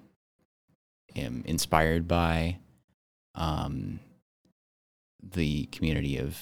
[1.17, 2.59] am inspired by,
[3.35, 4.01] um,
[5.23, 6.39] the community of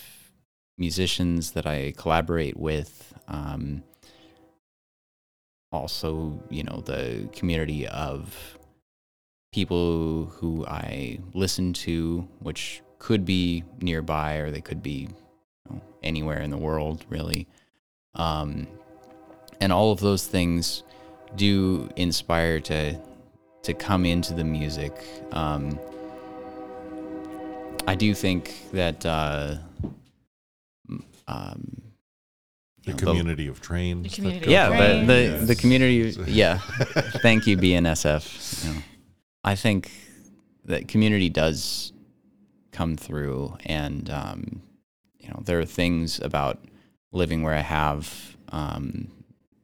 [0.79, 3.83] musicians that I collaborate with, um,
[5.71, 8.59] also, you know, the community of
[9.53, 15.09] people who I listen to, which could be nearby or they could be
[15.69, 17.47] you know, anywhere in the world, really.
[18.15, 18.67] Um,
[19.61, 20.83] and all of those things
[21.37, 22.99] do inspire to
[23.63, 24.93] to come into the music.
[25.33, 25.79] Um,
[27.87, 29.57] I do think that uh,
[31.29, 31.83] um,
[32.85, 34.03] The know, community of trains.
[34.09, 35.07] The community of yeah, trains.
[35.07, 35.47] the the, Yes.
[35.49, 36.15] the community.
[36.27, 36.59] Yeah,
[37.23, 38.65] thank you, BNSF.
[38.67, 38.81] You know,
[39.45, 39.91] I think
[40.65, 41.93] that community does
[42.73, 44.63] come through, and um,
[45.19, 46.59] you know, there are things about
[47.13, 49.09] living where I have um,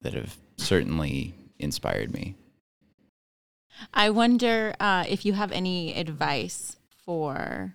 [0.02, 2.34] that have certainly inspired me.
[3.92, 7.74] I wonder uh, if you have any advice for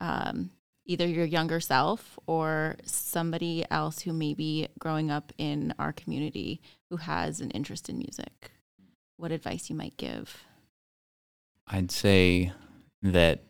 [0.00, 0.50] um,
[0.86, 6.60] either your younger self or somebody else who may be growing up in our community
[6.88, 8.50] who has an interest in music.
[9.16, 10.44] What advice you might give?
[11.68, 12.52] I'd say
[13.02, 13.44] that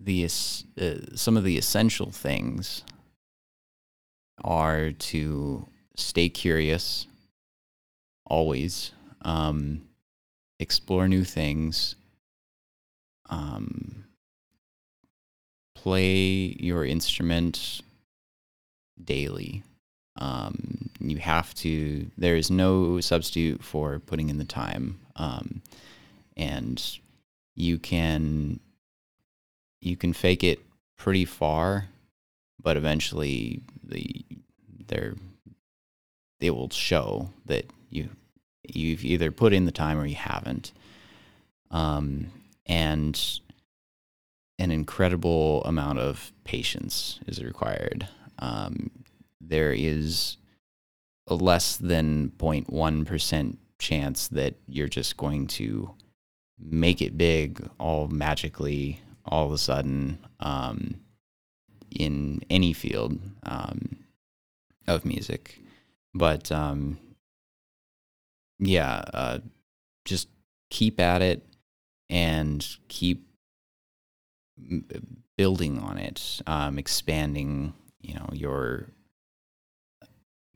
[0.00, 2.82] the uh, some of the essential things
[4.42, 7.06] are to stay curious
[8.26, 9.82] always um,
[10.62, 11.96] explore new things
[13.28, 14.04] um,
[15.74, 17.80] play your instrument
[19.02, 19.62] daily.
[20.16, 25.62] Um, you have to there is no substitute for putting in the time um,
[26.36, 26.98] and
[27.54, 28.60] you can
[29.80, 30.60] you can fake it
[30.98, 31.86] pretty far
[32.62, 34.22] but eventually the
[34.86, 35.14] there
[36.40, 38.10] it will show that you
[38.64, 40.72] you've either put in the time or you haven't
[41.70, 42.30] um,
[42.66, 43.40] and
[44.58, 48.90] an incredible amount of patience is required um,
[49.40, 50.36] there is
[51.26, 55.90] a less than 0.1% chance that you're just going to
[56.58, 60.94] make it big all magically all of a sudden um,
[61.90, 63.96] in any field um,
[64.86, 65.60] of music.
[66.14, 66.98] But um,
[68.64, 69.38] yeah, uh,
[70.04, 70.28] just
[70.70, 71.44] keep at it
[72.08, 73.26] and keep
[74.58, 74.84] m-
[75.36, 78.86] building on it, um, expanding, you know, your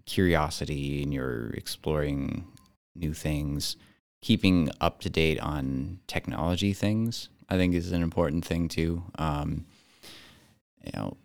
[0.07, 2.47] curiosity and you're exploring
[2.95, 3.77] new things,
[4.23, 7.29] keeping up to date on technology things.
[7.49, 9.03] I think is an important thing too.
[9.19, 9.67] Um,
[10.85, 11.17] you know,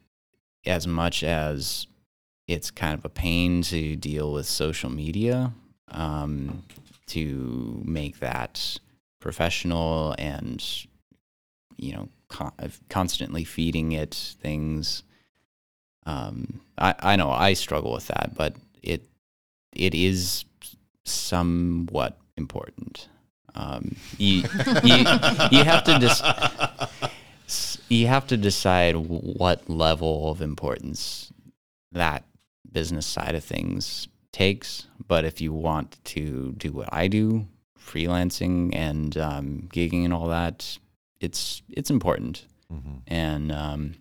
[0.65, 1.86] as much as
[2.48, 5.54] it's kind of a pain to deal with social media,
[5.92, 6.64] um,
[7.08, 8.78] to make that
[9.20, 10.64] professional and
[11.78, 12.54] you know con-
[12.90, 15.04] constantly feeding it things.
[16.06, 19.04] Um, I I know I struggle with that, but it
[19.74, 20.46] it is
[21.06, 23.08] somewhat important.
[23.54, 24.44] Um, you,
[24.84, 24.98] you
[25.52, 26.00] you have to
[27.46, 31.32] s- you have to decide what level of importance
[31.92, 32.24] that
[32.72, 34.88] business side of things takes.
[35.08, 37.48] But if you want to do what I do,
[37.80, 40.78] freelancing and um, gigging and all that,
[41.20, 42.46] it's it's important.
[42.72, 43.02] Mhm.
[43.08, 43.96] And um,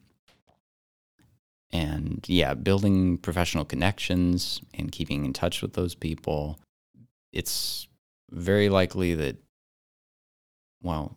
[1.72, 6.58] and yeah, building professional connections and keeping in touch with those people.
[7.32, 7.86] It's
[8.30, 9.36] very likely that,
[10.82, 11.16] well,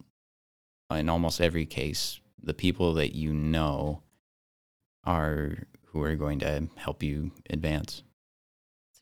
[0.92, 4.02] in almost every case, the people that you know
[5.06, 8.04] are who are going to help you advance.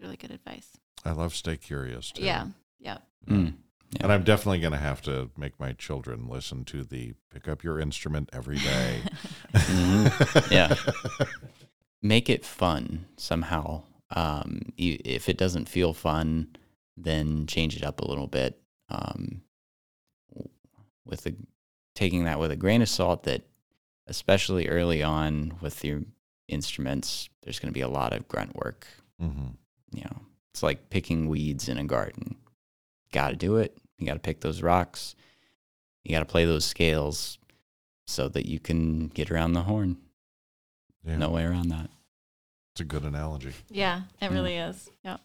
[0.02, 0.68] It's really good advice.
[1.06, 2.24] I love stay curious too.
[2.24, 2.48] Yeah.
[2.80, 2.98] Yeah.
[3.30, 3.54] Mm.
[4.00, 7.64] And I'm definitely going to have to make my children listen to the pick up
[7.64, 9.02] your instrument every day.
[9.54, 10.52] Mhm.
[10.52, 10.76] Yeah.
[12.02, 13.84] Make it fun somehow.
[14.10, 16.56] Um, you, if it doesn't feel fun,
[16.98, 18.60] then change it up a little bit.
[18.90, 19.42] Um,
[21.06, 21.36] with the
[21.94, 23.44] taking that with a grain of salt, that
[24.08, 26.02] especially early on with your
[26.48, 28.88] instruments, there's going to be a lot of grunt work.
[29.20, 29.50] hmm
[29.94, 30.22] You know,
[30.54, 32.36] it's like picking weeds in a garden.
[33.12, 33.78] Got to do it.
[33.98, 35.16] You got to pick those rocks.
[36.04, 37.38] You got to play those scales
[38.08, 39.98] so that you can get around the horn.
[41.06, 41.90] Yeah, No way around that.
[42.74, 43.54] it's a good analogy.
[43.70, 44.04] Yeah.
[44.22, 44.34] It Yeah.
[44.34, 44.90] really is.
[45.04, 45.18] Yeah.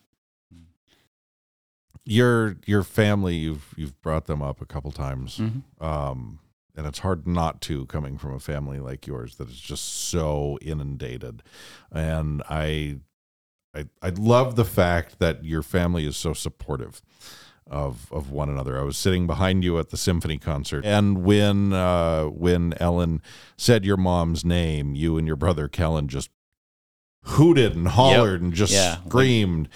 [2.04, 5.38] Your your family, you've you've brought them up a couple times.
[5.38, 5.84] Mm-hmm.
[5.84, 6.38] Um,
[6.76, 10.56] and it's hard not to coming from a family like yours that is just so
[10.62, 11.42] inundated.
[11.90, 12.98] And I,
[13.76, 17.02] I, I love the fact that your family is so supportive
[17.68, 18.78] of of one another.
[18.78, 23.20] I was sitting behind you at the symphony concert, and when uh, when Ellen
[23.56, 26.30] said your mom's name, you and your brother Kellen just
[27.24, 28.98] hooted and hollered and just Yeah.
[29.06, 29.68] screamed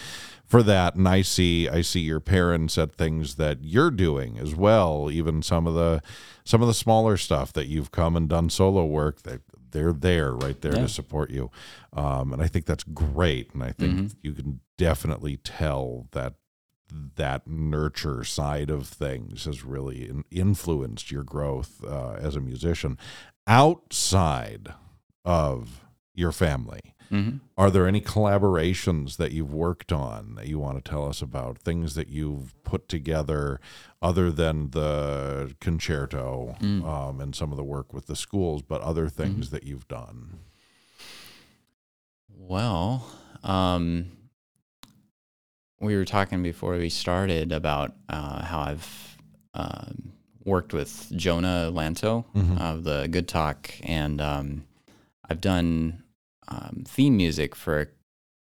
[0.44, 0.94] for that.
[0.94, 5.10] And I see I see your parents at things that you're doing as well.
[5.10, 6.00] Even some of the
[6.44, 9.40] some of the smaller stuff that you've come and done solo work that
[9.72, 10.82] they're there right there Yeah.
[10.82, 11.50] to support you.
[11.92, 13.52] Um, and I think that's great.
[13.54, 14.14] And I think Mhm.
[14.22, 16.34] you can definitely tell that
[17.16, 22.98] that nurture side of things has really in- influenced your growth uh, as a musician
[23.46, 24.68] outside
[25.24, 26.94] of your family.
[27.10, 31.20] Hmm Are there any collaborations that you've worked on that you want to tell us
[31.20, 31.58] about?
[31.58, 33.60] Things that you've put together
[34.00, 36.84] other than the concerto Mm.
[36.84, 40.38] um, and some of the work with the schools, but other things that you've done?
[42.28, 43.06] Well,
[43.42, 44.06] um,
[45.80, 49.16] we were talking before we started about uh, how I've
[49.54, 50.12] um,
[50.44, 52.58] worked with Jonah Lanto Mhm.
[52.60, 54.64] of the Good Talk, and um,
[55.28, 56.02] I've done
[56.50, 57.86] um, theme music for a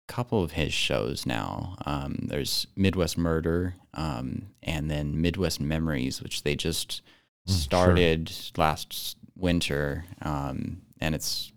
[0.07, 1.75] couple of his shows now.
[1.85, 7.01] Um, there's Midwest Murder, um, and then Midwest Memories, which they just
[7.45, 7.59] Mm, sure.
[7.61, 11.51] started last winter, um, and it's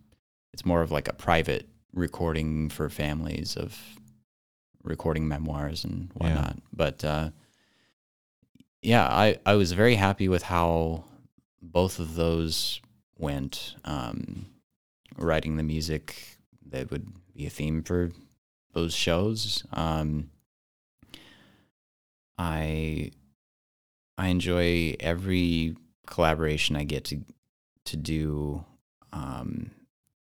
[0.53, 3.79] it's more of like a private recording for families of
[4.83, 6.27] recording memoirs and Yeah.
[6.27, 6.57] whatnot.
[6.73, 7.31] But uh,
[8.83, 11.05] yeah, I, I was very happy with how
[11.63, 12.81] both of those
[13.19, 13.75] went.
[13.85, 14.47] Um,
[15.19, 16.36] writing the music
[16.71, 18.11] that would be a theme for
[18.73, 19.65] those shows.
[19.73, 20.31] Um,
[22.39, 23.11] I
[24.19, 27.21] I enjoy every collaboration I get to
[27.87, 28.65] to do
[29.13, 29.71] um,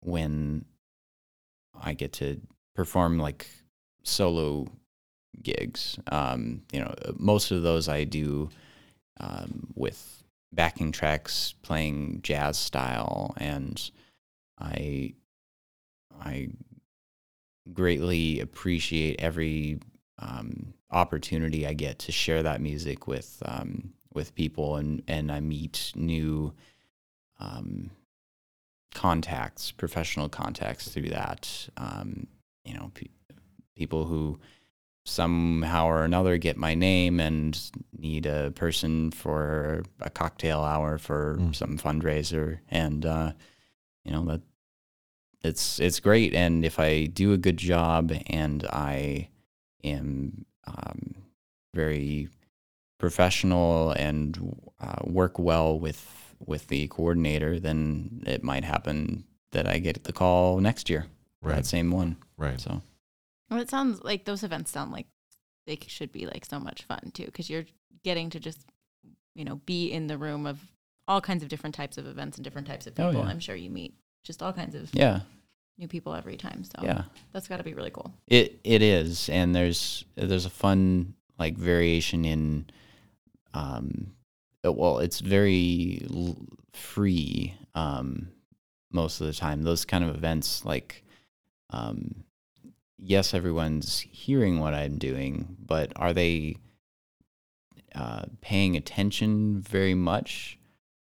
[0.01, 0.65] when
[1.81, 2.41] I get to
[2.75, 3.47] perform like
[4.03, 4.67] solo
[5.43, 5.99] gigs.
[6.11, 8.51] Um, you know, most of those I do
[9.19, 13.91] um, with backing tracks, playing jazz style, and
[14.59, 15.15] I
[16.21, 16.49] I
[17.73, 19.79] greatly appreciate every
[20.19, 25.41] um, opportunity I get to share that music with um, with people, and and I
[25.41, 26.53] meet new
[27.39, 27.91] um,
[28.95, 31.69] contacts, professional contacts through that.
[31.77, 32.27] Um,
[32.65, 33.07] you know, pe-
[33.77, 34.39] people who
[35.07, 37.59] somehow or another get my name and
[37.97, 41.55] need a person for a cocktail hour for Mm.
[41.57, 43.33] some fundraiser, and uh,
[44.05, 44.43] you know that
[45.43, 46.35] it's it's great.
[46.35, 49.29] And if I do a good job and I
[49.85, 51.15] am um,
[51.75, 52.29] very
[52.99, 54.39] professional and
[54.81, 60.13] uh, work well with with the coordinator, then it might happen that I get the
[60.13, 61.07] call next year
[61.43, 61.57] Right.
[61.57, 62.17] that same one.
[62.37, 62.61] Right.
[62.61, 62.83] So
[63.51, 65.07] Well, it sounds like those events sound like
[65.67, 67.65] they should be like so much fun too, because you're
[68.05, 68.65] getting to just,
[69.35, 70.59] you know, be in the room of
[71.09, 73.23] all kinds of different types of events and different types of Oh, people.
[73.25, 73.29] yeah.
[73.31, 75.21] I'm sure you meet just all kinds of yeah,
[75.79, 76.65] new people every time.
[76.65, 77.05] So yeah.
[77.33, 78.13] that's got to be really cool.
[78.27, 82.67] It it is, and there's there's a fun like variation in,
[83.55, 84.13] um,
[84.65, 86.37] uh, well, it's very l-
[86.75, 88.29] free um,
[88.93, 89.63] most of the time.
[89.63, 91.03] Those kind of events, like,
[91.71, 92.25] um,
[92.99, 96.57] yes, everyone's hearing what I'm doing, but are they
[97.95, 100.59] uh, paying attention very much?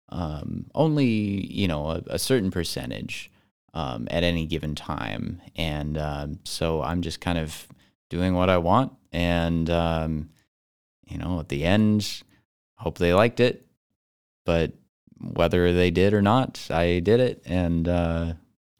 [0.09, 1.07] Um, only
[1.52, 3.30] you know a, a certain percentage
[3.74, 5.42] um, at any given time.
[5.54, 7.66] And um, so I'm just kind of
[8.09, 8.92] doing what I want.
[9.12, 10.30] And, um,
[11.07, 12.22] you know, at the end,
[12.76, 13.66] hope they liked it.
[14.44, 14.72] But
[15.20, 17.42] whether they did or not, I did it.
[17.44, 18.32] And uh,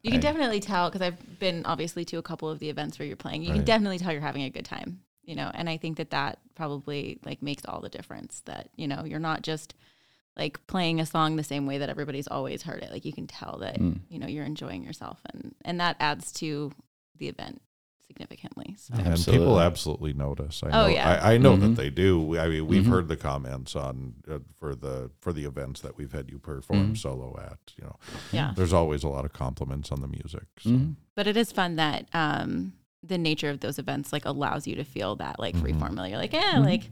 [0.03, 2.99] You can I- definitely tell because I've been obviously to a couple of the events
[2.99, 3.43] where you're playing.
[3.43, 5.51] You can definitely tell you're having a good time, you know.
[5.53, 8.43] And I think that that probably like makes all the difference.
[8.47, 9.75] That you know you're not just
[10.37, 12.91] like playing a song the same way that everybody's always heard it.
[12.91, 14.01] Like you can tell that Mm.
[14.09, 16.73] you know you're enjoying yourself, and and that adds to
[17.17, 17.63] the event
[18.07, 18.75] significantly.
[18.79, 19.63] So And people Absolutely.
[19.63, 20.63] absolutely notice.
[20.63, 21.21] I Oh, know, yeah.
[21.23, 21.61] I, I know Mhm.
[21.63, 22.39] that they do.
[22.39, 22.89] I mean, we've Mhm.
[22.89, 26.93] heard the comments on uh, for the for the events that we've had you perform
[26.95, 26.99] Mhm.
[26.99, 27.59] solo at.
[27.77, 27.97] You know,
[28.33, 30.45] yeah, there's always a lot of compliments on the music.
[30.61, 30.71] So.
[30.71, 30.97] Mhm.
[31.15, 34.85] but it is fun that um the nature of those events like allows you to
[34.85, 35.79] feel that like free Mhm.
[35.79, 36.09] formula.
[36.09, 36.65] You're like, yeah, Mhm.
[36.65, 36.91] like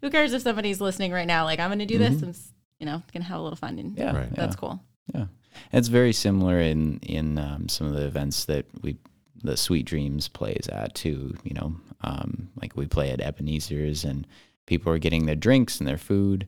[0.00, 1.44] who cares if somebody's listening right now?
[1.44, 3.78] Like I'm going to do this and s- you know gonna have a little fun
[3.78, 4.28] and yeah, Right.
[4.30, 4.34] yeah.
[4.36, 4.80] that's cool.
[5.14, 5.26] Yeah.
[5.72, 8.96] It's very similar in in um, some of the events that we
[9.42, 11.34] the Sweet Dreams plays at too.
[11.44, 14.26] You know, um, like we play at Ebenezer's, and
[14.66, 16.46] people are getting their drinks and their food,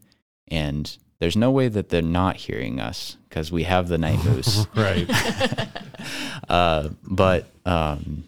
[0.49, 4.67] and there's no way that they're not hearing us because we have the night moose.
[4.77, 5.09] right.
[6.49, 8.25] uh, but um,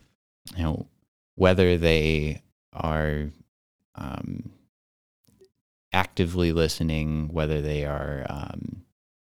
[0.57, 0.87] you know
[1.37, 2.41] whether they
[2.73, 3.31] are
[3.97, 4.51] um,
[5.95, 8.85] actively listening, whether they are um,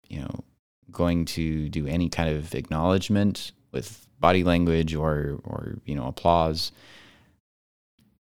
[0.10, 0.44] you know
[0.92, 6.72] going to do any kind of acknowledgement with body language or or you know applause.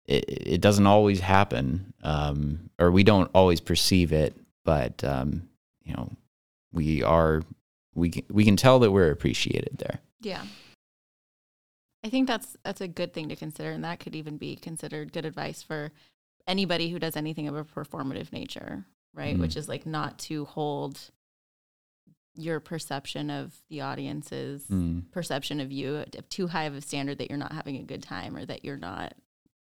[0.05, 5.47] It, it doesn't always happen, um, or we don't always perceive it, but um,
[5.85, 6.09] you know,
[6.73, 7.43] we are
[7.95, 9.99] we can, we can tell that we're appreciated there.
[10.19, 10.41] Yeah.
[12.03, 15.13] I think that's that's a good thing to consider and that could even be considered
[15.13, 15.91] good advice for
[16.47, 19.35] anybody who does anything of a performative nature, right?
[19.35, 19.39] Mhm.
[19.41, 20.99] Which is like not to hold
[22.35, 25.09] your perception of the audience's Mm.
[25.11, 28.01] perception of you at too high of a standard that you're not having a good
[28.01, 29.13] time or that you're not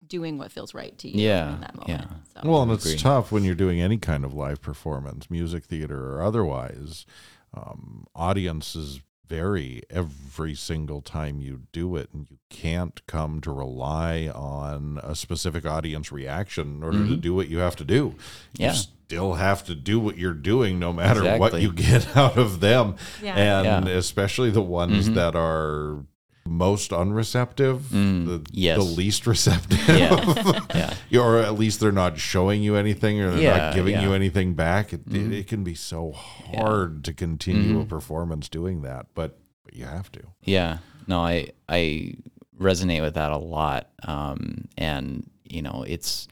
[0.08, 1.90] doing what feels right to you Yeah, in that moment.
[1.90, 2.42] yeah.
[2.42, 2.98] So Well, and it's Agree.
[2.98, 7.06] tough when you're doing any kind of live performance, music theater or otherwise.
[7.54, 14.28] Um, audiences vary every single time you do it, and you can't come to rely
[14.34, 17.22] on a specific audience reaction in order to Mhm.
[17.22, 18.16] do what you have to do.
[18.56, 18.72] Yeah.
[18.72, 22.60] You still have to do what you're doing, no matter what you get out of
[22.60, 23.36] them, yeah.
[23.36, 23.94] and Yeah.
[23.94, 25.14] especially the ones Mhm.
[25.16, 26.06] that are
[26.48, 28.78] most unreceptive, Mm, the, yes.
[28.78, 29.80] the least receptive.
[29.90, 30.94] Yeah.
[31.10, 31.20] yeah.
[31.20, 34.54] Or at least they're not showing you anything or they're Yeah, not giving you anything
[34.54, 34.94] back.
[34.94, 35.34] It, it, Mhm.
[35.34, 37.90] it can be so hard to continue a Mhm.
[37.90, 40.22] performance doing that, but, but you have to.
[40.44, 40.78] Yeah.
[41.08, 42.14] No, I I
[42.60, 43.90] resonate with that a lot.
[44.04, 46.28] Um, and you know, it's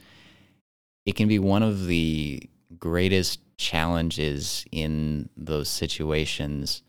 [1.05, 2.41] it can be one of the
[2.79, 6.81] greatest challenges in those situations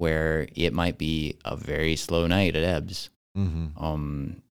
[0.00, 3.10] where it might be a very slow night at Ebbs.
[3.36, 3.84] Mm-hmm.
[3.84, 4.42] Um,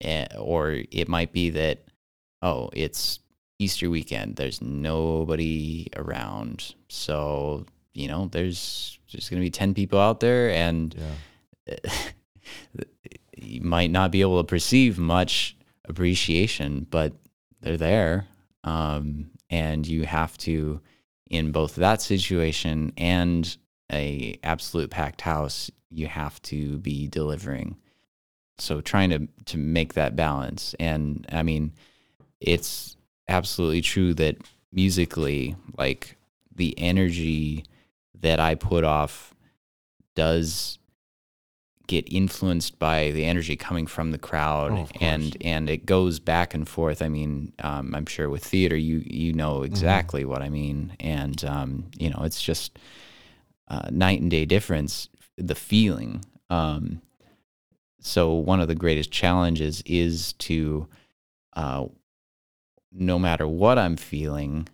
[0.00, 1.82] eh, or it might be that
[2.40, 3.18] oh, it's
[3.58, 4.36] Easter weekend.
[4.36, 10.94] There's nobody around, so you know, there's just gonna be ten people out there, and
[11.66, 11.76] Yeah.
[13.36, 15.56] you might not be able to perceive much
[15.88, 17.12] appreciation, but
[17.60, 18.28] they're there.
[18.62, 20.80] Um, and you have to,
[21.28, 23.56] in both that situation and
[23.92, 27.76] a absolute packed house, you have to be delivering.
[28.58, 31.72] So trying to to make that balance, and I mean,
[32.40, 32.96] it's
[33.28, 34.36] absolutely true that
[34.72, 36.16] musically, like
[36.54, 37.64] the energy
[38.20, 39.34] that I put off
[40.14, 40.78] does
[41.86, 46.52] get influenced by the energy coming from the crowd Oh, and and it goes back
[46.52, 49.66] and forth i mean um, i'm sure with theater you you know Mm-hmm.
[49.66, 52.76] exactly what i mean and um, you know it's just
[53.68, 57.00] uh, night and day difference the feeling um,
[58.00, 60.86] so one of the greatest challenges is to
[61.54, 61.84] uh,
[62.92, 64.68] no matter what i'm feeling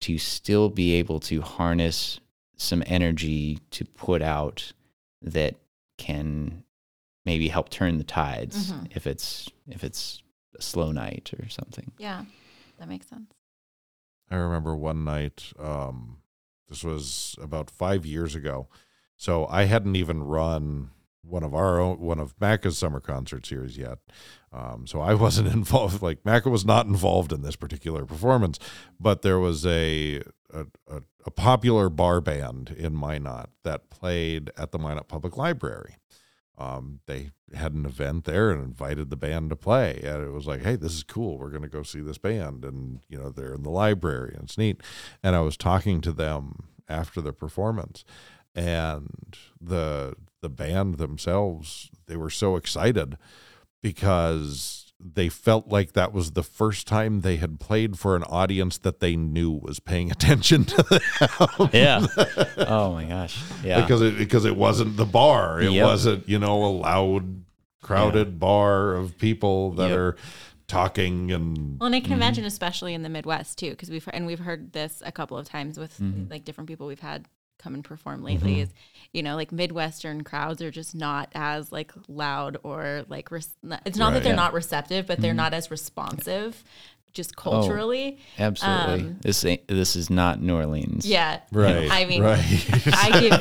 [0.00, 2.20] to still be able to harness
[2.56, 4.72] some energy to put out
[5.22, 5.56] that
[5.98, 6.62] can
[7.26, 8.88] maybe help turn the tides Mhm.
[8.96, 10.22] if it's if it's
[10.58, 11.92] a slow night or something.
[11.98, 12.24] Yeah.
[12.78, 13.30] That makes sense.
[14.30, 16.19] I remember one night, um,
[16.70, 18.68] this was about five years ago.
[19.16, 20.90] So I hadn't even run
[21.22, 23.98] one of our own, one of MACA's summer concert series yet.
[24.52, 28.58] Um, so I wasn't involved, like MACA was not involved in this particular performance,
[28.98, 34.72] but there was a, a, a, a popular bar band in Minot that played at
[34.72, 35.96] the Minot Public Library.
[36.60, 39.98] Um, they had an event there and invited the band to play.
[40.04, 41.38] And it was like, hey, this is cool.
[41.38, 42.64] We're going to go see this band.
[42.64, 44.80] And, you know, they're in the library and it's neat.
[45.22, 48.04] And I was talking to them after the performance
[48.54, 53.16] and the the band themselves they were so excited
[53.80, 58.78] because they felt like that was the first time they had played for an audience
[58.78, 61.70] that they knew was paying attention to them.
[61.72, 62.06] Yeah.
[62.58, 63.42] oh my gosh.
[63.64, 63.80] Yeah.
[63.80, 65.60] because it because it wasn't the bar.
[65.60, 65.84] It Yep.
[65.84, 67.44] wasn't you know a loud,
[67.82, 69.98] crowded bar of people that Yep.
[69.98, 70.16] are
[70.66, 72.16] talking and Well, and I can Mhm.
[72.16, 75.48] imagine, especially in the Midwest too, because we've and we've heard this a couple of
[75.48, 76.30] times with Mhm.
[76.30, 77.26] like different people we've had
[77.60, 78.56] come and perform lately.
[78.56, 78.62] Mhm.
[78.62, 78.68] Is
[79.12, 83.54] you know like Midwestern crowds are just not as like loud or like res-
[83.86, 84.14] it's not Right.
[84.14, 84.36] that they're Yeah.
[84.36, 85.36] not receptive, but they're Mhm.
[85.36, 86.62] not as responsive,
[87.12, 88.18] just culturally.
[88.38, 89.00] Absolutely.
[89.08, 91.04] um, this ain't, this is not New Orleans.
[91.04, 91.90] Yeah, right.
[91.90, 92.38] I mean, right.
[92.94, 93.32] I give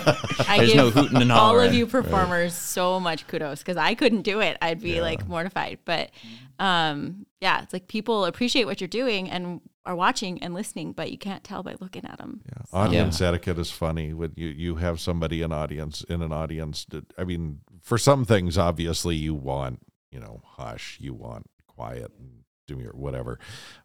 [0.49, 3.93] I There's give no hooting and all of you performers so much kudos because I
[3.93, 4.57] couldn't do it.
[4.61, 5.01] I'd be Yeah.
[5.01, 5.77] like mortified.
[5.85, 6.09] But
[6.57, 11.11] um, yeah, it's like people appreciate what you're doing and are watching and listening, but
[11.11, 12.41] you can't tell by looking at them.
[12.45, 12.63] Yeah.
[12.73, 16.85] Audience etiquette is funny when you, you have somebody in audience in an audience.
[16.89, 19.79] That, I mean, for some things, obviously you want
[20.11, 23.39] you know hush, you want quiet, and do your whatever.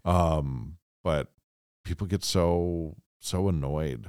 [0.04, 1.28] Um, but
[1.84, 4.06] people get so so annoyed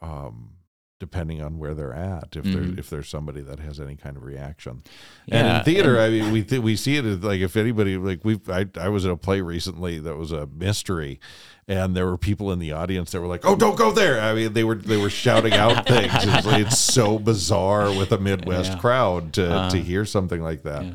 [0.00, 0.55] um
[0.98, 2.78] depending on where they're at if there Mhm.
[2.78, 4.82] if there's somebody that has any kind of reaction.
[5.28, 7.98] And in theater and- i mean we th- we see it as like if anybody
[7.98, 11.20] like we I, I was at a play recently that was a mystery
[11.68, 14.20] and there were people in the audience that were like oh don't go there.
[14.20, 16.12] I mean they were they were shouting out things.
[16.14, 18.78] It's, like, it's so bizarre with a midwest Yeah.
[18.78, 20.82] crowd to Uh, to hear something like that.
[20.84, 20.94] Yeah,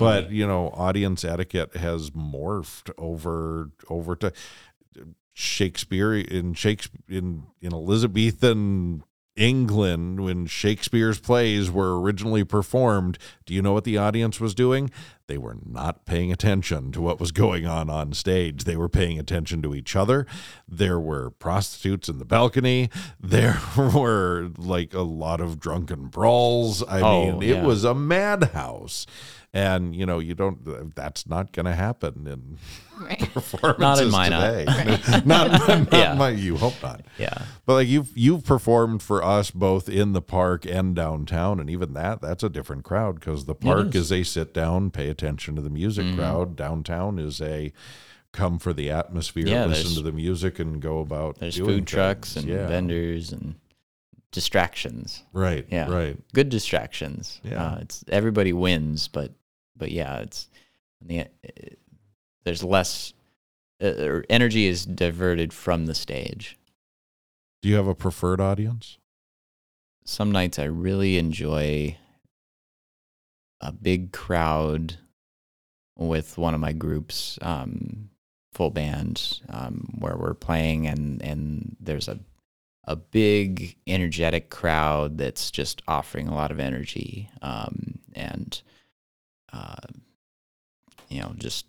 [0.00, 4.32] but you know audience etiquette has morphed over over to
[5.32, 9.04] shakespeare in shakespeare in in elizabethan
[9.38, 13.18] england when shakespeare's plays were originally performed.
[13.46, 14.90] Do you know what the audience was doing
[15.28, 19.18] they were not paying attention to what was going on on stage they were paying
[19.18, 20.26] attention to each other
[20.66, 27.00] there were prostitutes in the balcony there were like a lot of drunken brawls i
[27.00, 29.06] Oh, mean it was a madhouse
[29.54, 32.58] and you know you don't that's not going to happen in
[33.00, 33.32] Right.
[33.32, 36.14] performances Not in mine, uh, today not, not Yeah.
[36.14, 37.44] my you hope not yeah.
[37.64, 41.92] but like you've you've performed for us both in the park and downtown, and even
[41.92, 44.10] that that's a different crowd because the park is.
[44.10, 44.12] is.
[44.12, 46.16] a sit down, pay attention to the music Mhm.
[46.16, 46.56] crowd.
[46.56, 47.72] Downtown is a
[48.32, 51.38] come for the atmosphere, Yeah, listen to the music, and go about.
[51.38, 53.56] There's food trucks and yeah, vendors and
[54.30, 55.24] distractions.
[55.32, 55.88] right, Yeah.
[55.90, 56.16] right.
[56.32, 57.40] Good distractions.
[57.42, 57.62] Yeah.
[57.72, 59.32] Uh, it's everybody wins, but
[59.76, 60.48] but yeah, it's
[61.00, 61.26] the
[62.44, 63.12] there's less
[63.80, 66.56] uh, energy is diverted from the stage.
[67.62, 68.98] Do you have a preferred audience?
[70.04, 71.96] Some nights I really enjoy
[73.60, 74.98] a big crowd
[75.98, 78.08] with one of my groups, um,
[78.52, 82.18] full band, um, where we're playing, and and there's a
[82.84, 88.62] a big energetic crowd that's just offering a lot of energy, um, and
[89.52, 89.76] uh,
[91.08, 91.66] you know, just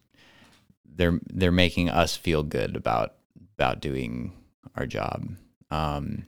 [0.86, 3.16] they're they're making us feel good about
[3.58, 4.32] about doing
[4.76, 5.28] our job.
[5.72, 6.26] Um,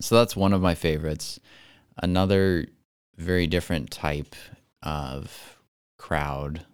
[0.00, 1.40] so that's one of my favorites.
[2.02, 2.66] Another
[3.16, 4.34] very different type
[4.82, 5.58] of
[5.98, 6.64] crowd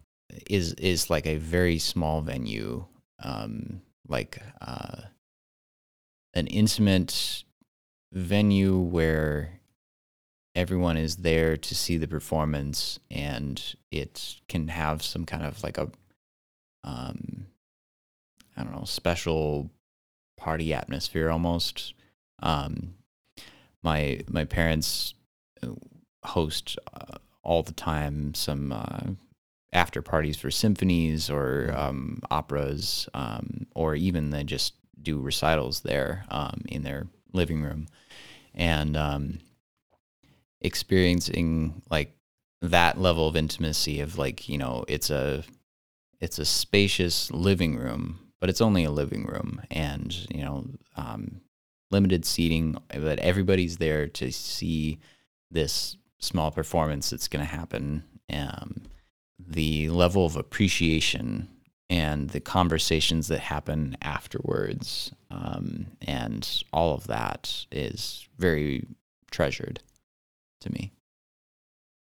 [0.49, 2.85] is is like a very small venue,
[3.23, 5.03] um, like uh,
[6.35, 7.45] an intimate
[8.13, 9.61] venue where
[10.55, 15.79] everyone is there to see the performance, and it can have some kind of like
[15.79, 15.91] a
[16.85, 17.47] um,
[18.57, 19.71] I don't know special
[20.37, 21.95] party atmosphere almost.
[22.43, 22.95] Um,
[23.83, 25.15] my my parents
[25.63, 25.69] uh,
[26.25, 29.01] host uh, all the time some uh,
[29.73, 36.25] after parties for symphonies or um, operas, um, or even they just do recitals there
[36.31, 37.87] um, in their living room,
[38.55, 39.39] and um,
[40.61, 42.13] experiencing like
[42.63, 45.45] that level of intimacy of like you know it's a
[46.21, 50.67] it's a spacious living room, but it's only a living room, and you know
[50.97, 51.41] um,
[51.91, 54.99] limited seating, but everybody's there to see
[55.51, 58.03] this small performance that's going to happen.
[58.33, 58.83] Um,
[59.39, 61.49] the level of appreciation
[61.91, 68.85] and the conversations that happen afterwards, um, and all of that is very
[69.31, 69.81] treasured
[70.61, 70.93] to me.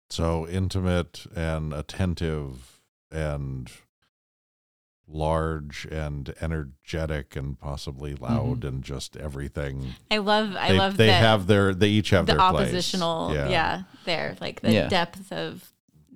[0.09, 2.79] So intimate and attentive
[3.11, 3.69] and
[5.07, 9.93] large and energetic and possibly loud and just everything.
[10.09, 12.61] I love I they, love they that have their they each have the their place.
[12.63, 13.83] oppositional yeah.
[14.05, 14.87] there like the Yeah.
[14.87, 15.71] depth of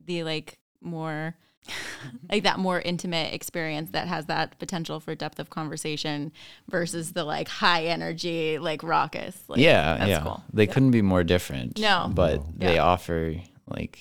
[0.05, 1.36] the like more
[2.32, 6.32] like that more intimate experience that has that potential for depth of conversation
[6.69, 10.21] versus the like high energy like raucous like, yeah, that's yeah.
[10.21, 10.73] cool They Yeah.
[10.73, 11.77] couldn't be more different.
[11.80, 12.09] No.
[12.13, 12.53] but No.
[12.57, 12.84] they Yeah.
[12.86, 13.36] offer
[13.67, 13.99] like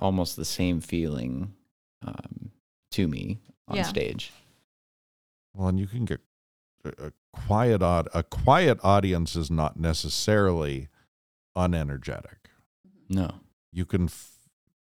[0.00, 1.54] almost the same feeling
[2.06, 2.50] um,
[2.90, 3.82] to me on Yeah.
[3.84, 4.32] stage.
[5.54, 6.20] Well, and you can get
[6.84, 10.88] a, a quiet odd a quiet audience is not necessarily
[11.56, 12.50] unenergetic.
[13.08, 13.30] No,
[13.72, 14.35] You can f-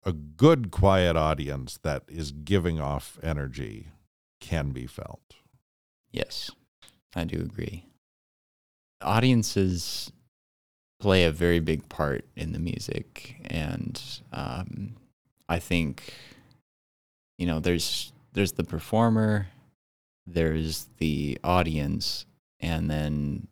[0.04, 3.90] a good quiet audience that is giving off energy
[4.40, 5.36] can be felt.
[6.12, 6.52] yes,
[7.16, 7.86] I do agree.
[9.02, 10.12] Audiences
[11.00, 14.96] play a very big part in the music, and um,
[15.50, 16.14] I think
[17.38, 19.48] you know there's there's the performer,
[20.26, 22.26] there's the audience,
[22.60, 23.48] and then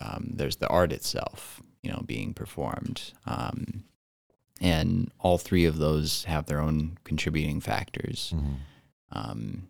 [0.00, 1.62] um, there's the art itself.
[1.82, 3.12] You know, being performed.
[3.26, 3.84] Um,
[4.60, 8.32] and all three of those have their own contributing factors
[9.12, 9.68] um,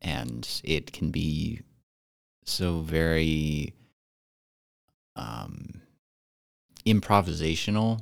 [0.00, 1.60] and it can be
[2.44, 3.72] so very
[5.16, 5.80] um,
[6.86, 8.00] improvisational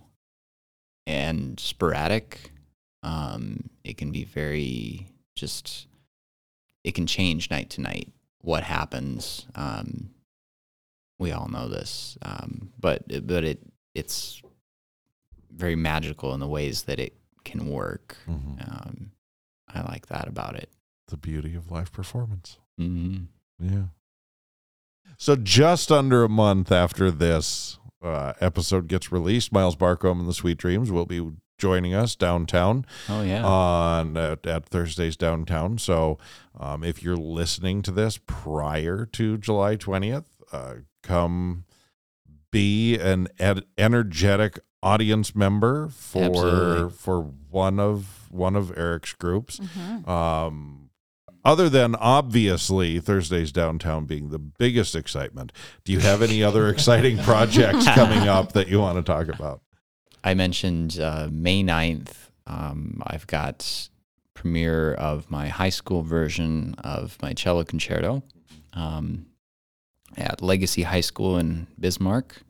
[1.06, 2.52] and sporadic.
[3.02, 5.86] Um, it can be very just.
[6.84, 8.08] It can change night to night
[8.40, 9.46] what happens.
[9.54, 10.10] Um,
[11.18, 13.60] we all know this, um, but but it
[13.94, 14.41] it's
[15.54, 18.16] very magical in the ways that it can work.
[18.28, 18.60] Mhm.
[18.86, 19.10] Um,
[19.72, 20.70] I like that about it.
[21.08, 22.58] The beauty of live performance.
[22.78, 23.24] hmm
[23.58, 23.86] Yeah.
[25.18, 30.34] So just under a month after this uh, episode gets released, Miles Barcombe and the
[30.34, 33.44] Sweet Dreams will be joining us downtown Oh yeah.
[33.44, 35.78] on at, at Thursdays downtown.
[35.78, 36.18] So
[36.58, 40.74] um, if you're listening to this prior to July 20th, uh,
[41.04, 41.64] come
[42.50, 46.90] be an ed- energetic audience member for Absolutely.
[46.90, 47.20] for
[47.50, 49.60] one of one of Erik's groups.
[49.60, 50.08] Mhm.
[50.08, 50.90] Um,
[51.44, 55.52] other than obviously Thursdays downtown being the biggest excitement,
[55.84, 59.60] do you have any other exciting projects coming up that you want to talk about?
[60.24, 62.12] I mentioned uh, May 9th.
[62.46, 63.88] Um, I've got
[64.34, 68.22] premiere of my high school version of my cello concerto
[68.72, 69.26] um,
[70.16, 72.42] at Legacy High School in Bismarck.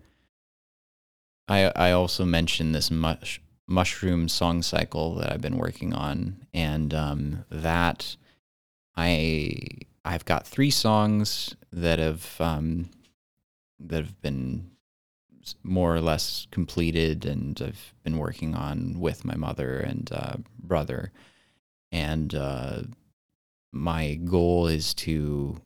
[1.49, 6.93] I I also mentioned this mush, mushroom song cycle that I've been working on, and
[6.95, 8.17] um, that
[8.97, 9.61] I
[10.05, 12.91] I've got three songs that have um,
[13.79, 14.73] that have been
[15.63, 21.13] more or less completed and I've been working on with my mother and uh, brother.
[21.91, 22.83] And uh,
[23.73, 25.61] my goal is to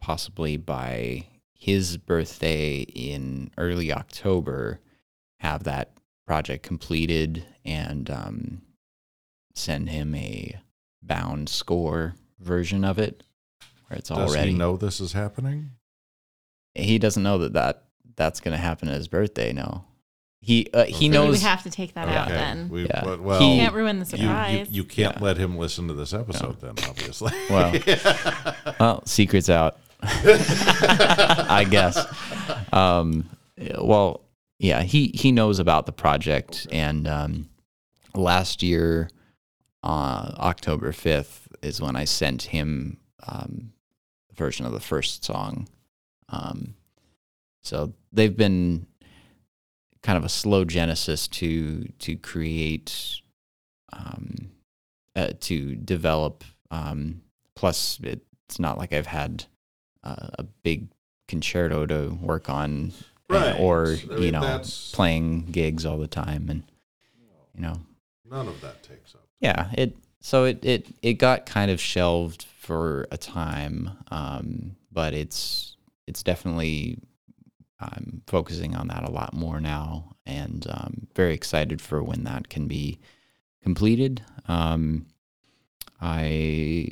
[0.00, 1.26] possibly by
[1.62, 4.80] his birthday in early October
[5.38, 5.92] have that
[6.26, 8.62] project completed and um,
[9.54, 10.58] send him a
[11.00, 13.22] bound score version of it
[13.86, 15.70] where it's Does already he know this is happening?
[16.74, 17.84] he doesn't know that, that
[18.16, 19.52] that's going to happen at his birthday.
[19.52, 19.84] No,
[20.40, 20.98] he uh, he Okay.
[21.02, 21.30] We knows.
[21.30, 22.70] would have to take that out then.
[22.70, 23.04] We, Yeah.
[23.04, 24.68] but- well, He- Can't ruin the you, you, surprise.
[24.68, 25.22] you can't Yeah.
[25.22, 27.30] let him listen to this episode then, obviously.
[27.48, 27.72] Well.
[28.80, 29.78] well, secrets out.
[30.04, 32.06] I guess.
[32.72, 33.28] Um,
[33.78, 34.22] well,
[34.58, 37.48] yeah, he he knows about the project, and um,
[38.14, 39.10] last year,
[39.82, 43.72] uh, October fifth is when I sent him um,
[44.30, 45.68] a version of the first song.
[46.28, 46.74] Um,
[47.62, 48.86] so they've been
[50.02, 53.20] kind of a slow genesis to to create,
[53.92, 54.50] um,
[55.14, 56.42] uh, to develop.
[56.72, 57.22] Um,
[57.54, 59.46] plus, it's not like I've had
[60.04, 60.88] uh, a big
[61.28, 62.92] concerto to work on,
[63.30, 63.56] uh, Right.
[63.58, 64.60] or I you know,
[64.92, 66.62] playing gigs all the time, and
[67.54, 67.80] you know,
[68.28, 69.26] None of that takes up.
[69.40, 75.14] yeah, it so it it it got kind of shelved for a time, um, but
[75.14, 75.76] it's
[76.06, 76.98] it's definitely
[77.80, 82.48] I'm focusing on that a lot more now, and um, very excited for when that
[82.48, 82.98] can be
[83.62, 84.22] completed.
[84.48, 85.06] Um,
[86.00, 86.88] I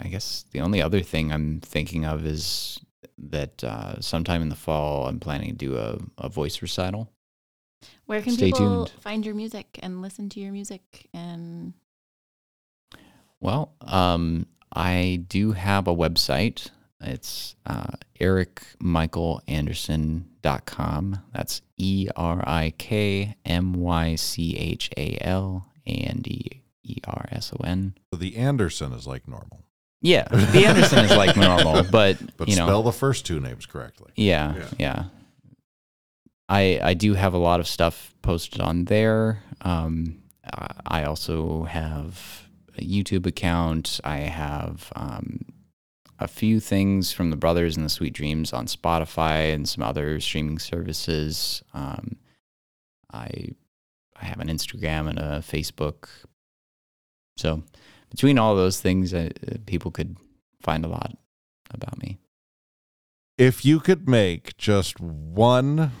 [0.00, 2.80] I guess the only other thing I'm thinking of is
[3.18, 7.12] that uh, sometime in the fall I'm planning to do a, a voice recital.
[8.06, 9.00] Where can Stay people tuned.
[9.00, 11.08] find your music and listen to your music?
[11.14, 11.74] And
[13.40, 16.70] Well, um, I do have a website.
[17.00, 21.18] It's uh, erikmichaelanderson.com.
[21.32, 26.96] That's E R I K M Y C H A L A N D E
[27.06, 27.94] R S O N.
[28.12, 29.64] So the Anderson is like normal,
[30.02, 33.66] Yeah, the Anderson is like normal, but, but you know, spell the first two names
[33.66, 34.10] correctly.
[34.16, 34.66] Yeah, Yeah.
[34.78, 35.04] yeah.
[36.48, 39.42] I I do have a lot of stuff posted on there.
[39.60, 40.22] Um,
[40.52, 44.00] I- I also have a YouTube account.
[44.02, 45.40] I have um,
[46.18, 50.18] a few things from the Brothers and the Sweet Dreams on Spotify and some other
[50.20, 51.62] streaming services.
[51.74, 52.16] Um,
[53.12, 53.50] I
[54.20, 56.08] I have an Instagram and a Facebook.
[57.36, 57.62] So
[58.10, 59.30] between all those things, uh,
[59.66, 60.16] people could
[60.60, 61.16] find a lot
[61.70, 62.18] about me.
[63.38, 65.92] If you could make just one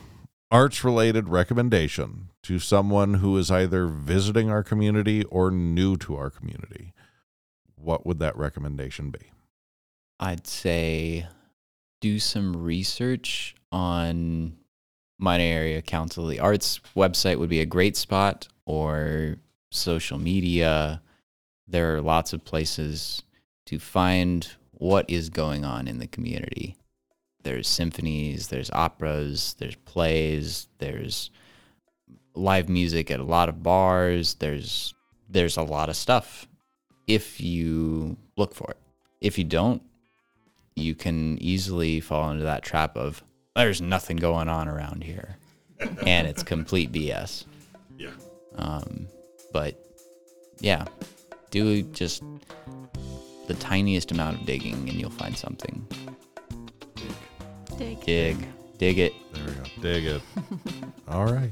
[0.50, 6.30] arts related recommendation to someone who is either visiting our community or new to our
[6.30, 6.92] community,
[7.76, 9.30] what would that recommendation be?
[10.18, 11.26] I'd say
[12.00, 14.56] do some research on
[15.18, 19.36] Minot area council of the arts website would be a great spot or
[19.70, 21.02] social media
[21.70, 23.22] there are lots of places
[23.66, 26.76] to find what is going on in the community.
[27.42, 31.30] There's symphonies there's operas there's plays there's
[32.34, 34.94] live music at a lot of bars there's
[35.28, 36.46] there's a lot of stuff.
[37.06, 38.76] If you look for it.
[39.20, 39.82] If you don't
[40.74, 43.22] you can easily fall into that trap of
[43.56, 45.36] there's nothing going on around here.
[46.06, 47.44] And it's complete bs
[48.56, 49.06] um,
[53.50, 55.86] the tiniest amount of digging, and you'll find something.
[57.76, 58.00] Dig.
[58.04, 58.46] Dig,
[58.78, 59.12] dig it.
[59.32, 59.62] There we go.
[59.80, 60.22] Dig it.
[61.08, 61.50] All right.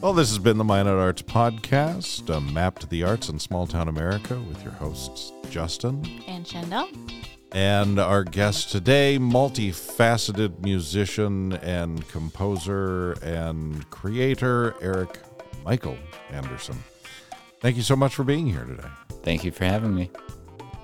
[0.00, 3.66] Well, this has been the Minot Arts Podcast, a map to the arts in small
[3.66, 6.04] town America with your hosts, Justin.
[6.26, 6.88] And Chandell.
[7.52, 15.20] And our guest today, multifaceted musician and composer and creator, Erik
[15.64, 15.96] Michael
[16.30, 16.82] Anderson.
[17.60, 18.88] Thank you so much for being here today.
[19.24, 20.10] Thank you for having me.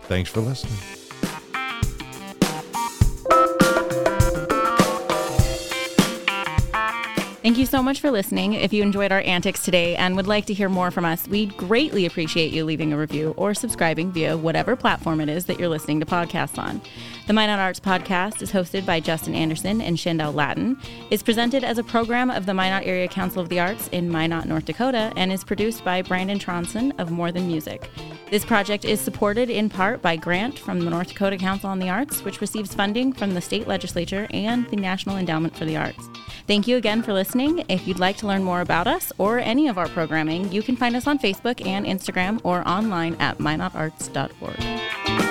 [0.05, 1.01] Thanks for listening.
[7.43, 8.53] Thank you so much for listening.
[8.53, 11.57] If you enjoyed our antics today and would like to hear more from us, we'd
[11.57, 15.69] greatly appreciate you leaving a review or subscribing via whatever platform it is that you're
[15.69, 16.83] listening to podcasts on.
[17.27, 20.79] The Minot Arts Podcast is hosted by Justin Anderson and Chandell Latin,
[21.11, 24.45] is presented as a program of the Minot Area Council of the Arts in Minot,
[24.45, 27.91] North Dakota, and is produced by Brandon Tronson of More Than Music.
[28.31, 31.89] This project is supported in part by grant from the North Dakota Council on the
[31.89, 36.09] Arts, which receives funding from the state legislature and the National Endowment for the Arts.
[36.47, 37.65] Thank you again for listening.
[37.69, 40.77] If you'd like to learn more about us or any of our programming, you can
[40.77, 45.30] find us on Facebook and Instagram or online at minotarts.org.